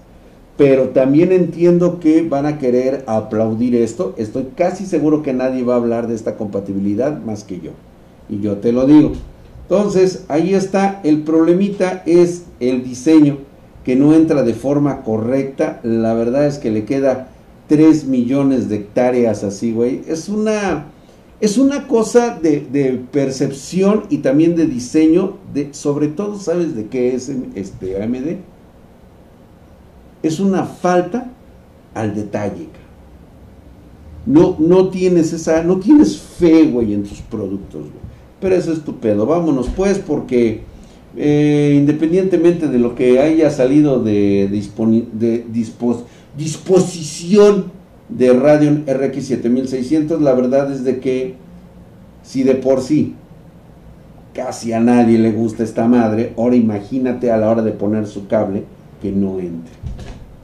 pero 0.56 0.90
también 0.90 1.32
entiendo 1.32 1.98
que 1.98 2.22
van 2.22 2.46
a 2.46 2.58
querer 2.58 3.04
aplaudir 3.06 3.74
esto. 3.74 4.14
Estoy 4.16 4.48
casi 4.54 4.86
seguro 4.86 5.22
que 5.22 5.32
nadie 5.32 5.64
va 5.64 5.74
a 5.74 5.78
hablar 5.78 6.08
de 6.08 6.14
esta 6.14 6.36
compatibilidad 6.36 7.20
más 7.22 7.44
que 7.44 7.60
yo. 7.60 7.70
Y 8.28 8.40
yo 8.40 8.58
te 8.58 8.72
lo 8.72 8.86
digo. 8.86 9.12
Entonces, 9.62 10.24
ahí 10.28 10.54
está. 10.54 11.00
El 11.04 11.22
problemita 11.22 12.02
es 12.04 12.44
el 12.60 12.84
diseño 12.84 13.38
que 13.84 13.96
no 13.96 14.14
entra 14.14 14.42
de 14.42 14.54
forma 14.54 15.02
correcta. 15.02 15.80
La 15.82 16.14
verdad 16.14 16.46
es 16.46 16.58
que 16.58 16.70
le 16.70 16.84
queda 16.84 17.28
3 17.68 18.04
millones 18.06 18.68
de 18.68 18.76
hectáreas 18.76 19.44
así, 19.44 19.72
güey. 19.72 20.02
Es 20.06 20.28
una, 20.28 20.86
es 21.40 21.56
una 21.56 21.88
cosa 21.88 22.38
de, 22.40 23.02
percepción 23.10 24.04
y 24.10 24.18
también 24.18 24.54
de 24.56 24.66
diseño, 24.66 25.38
de, 25.54 25.72
sobre 25.72 26.08
todo, 26.08 26.38
¿sabes 26.38 26.76
de 26.76 26.86
qué 26.88 27.14
es 27.14 27.32
este 27.54 28.02
AMD? 28.02 28.51
Es 30.22 30.40
una 30.40 30.64
falta 30.64 31.30
al 31.94 32.14
detalle. 32.14 32.68
No, 34.24 34.56
no 34.58 34.88
tienes 34.88 35.32
esa, 35.32 35.64
no 35.64 35.78
tienes 35.78 36.18
fe, 36.18 36.64
güey, 36.64 36.94
en 36.94 37.02
tus 37.02 37.20
productos, 37.22 37.82
güey. 37.82 38.02
Pero 38.40 38.54
eso 38.54 38.72
es 38.72 38.82
tu 38.84 38.96
pedo. 38.96 39.26
Vámonos 39.26 39.68
pues 39.68 39.98
porque 39.98 40.62
eh, 41.16 41.74
independientemente 41.76 42.68
de 42.68 42.78
lo 42.78 42.94
que 42.94 43.20
haya 43.20 43.50
salido 43.50 44.02
de, 44.02 44.48
disposición 46.36 47.64
de 48.08 48.32
Radeon 48.32 48.84
RX 48.86 49.26
7600, 49.26 50.22
la 50.22 50.32
verdad 50.32 50.72
es 50.72 50.84
de 50.84 51.00
que 51.00 51.34
si 52.22 52.42
de 52.44 52.54
por 52.54 52.80
sí 52.80 53.14
casi 54.32 54.72
a 54.72 54.80
nadie 54.80 55.18
le 55.18 55.32
gusta 55.32 55.62
esta 55.62 55.86
madre, 55.86 56.32
ahora 56.38 56.56
imagínate 56.56 57.30
a 57.30 57.36
la 57.36 57.50
hora 57.50 57.62
de 57.62 57.72
poner 57.72 58.06
su 58.06 58.26
cable 58.26 58.64
que 59.02 59.12
no 59.12 59.38
entre. 59.38 59.74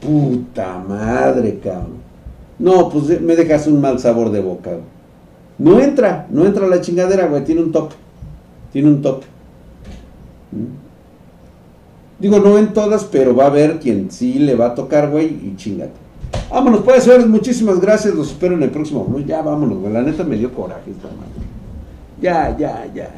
Puta 0.00 0.78
madre, 0.86 1.58
cabrón. 1.62 1.98
No, 2.58 2.88
pues 2.88 3.20
me 3.20 3.36
dejas 3.36 3.66
un 3.66 3.80
mal 3.80 3.98
sabor 3.98 4.30
de 4.30 4.40
boca. 4.40 4.70
No 5.58 5.80
entra, 5.80 6.26
no 6.30 6.46
entra 6.46 6.66
la 6.66 6.80
chingadera, 6.80 7.26
güey, 7.26 7.44
tiene 7.44 7.62
un 7.62 7.72
top. 7.72 7.90
Tiene 8.72 8.88
un 8.88 9.02
top. 9.02 9.22
Digo, 12.18 12.40
no 12.40 12.58
en 12.58 12.72
todas, 12.72 13.04
pero 13.04 13.34
va 13.34 13.44
a 13.44 13.48
haber 13.48 13.78
quien 13.78 14.10
sí 14.10 14.34
le 14.34 14.56
va 14.56 14.66
a 14.66 14.74
tocar, 14.74 15.10
güey, 15.10 15.26
y 15.26 15.54
chingate. 15.56 15.92
Vámonos, 16.50 16.80
pues, 16.80 17.04
señores, 17.04 17.26
muchísimas 17.26 17.80
gracias. 17.80 18.14
Los 18.14 18.30
espero 18.30 18.54
en 18.54 18.62
el 18.62 18.70
próximo. 18.70 19.06
Ya 19.26 19.42
vámonos, 19.42 19.78
güey. 19.78 19.92
La 19.92 20.02
neta 20.02 20.24
me 20.24 20.36
dio 20.36 20.52
coraje 20.52 20.90
esta 20.90 21.08
madre. 21.08 21.46
Ya, 22.20 22.56
ya, 22.56 22.86
ya. 22.92 23.10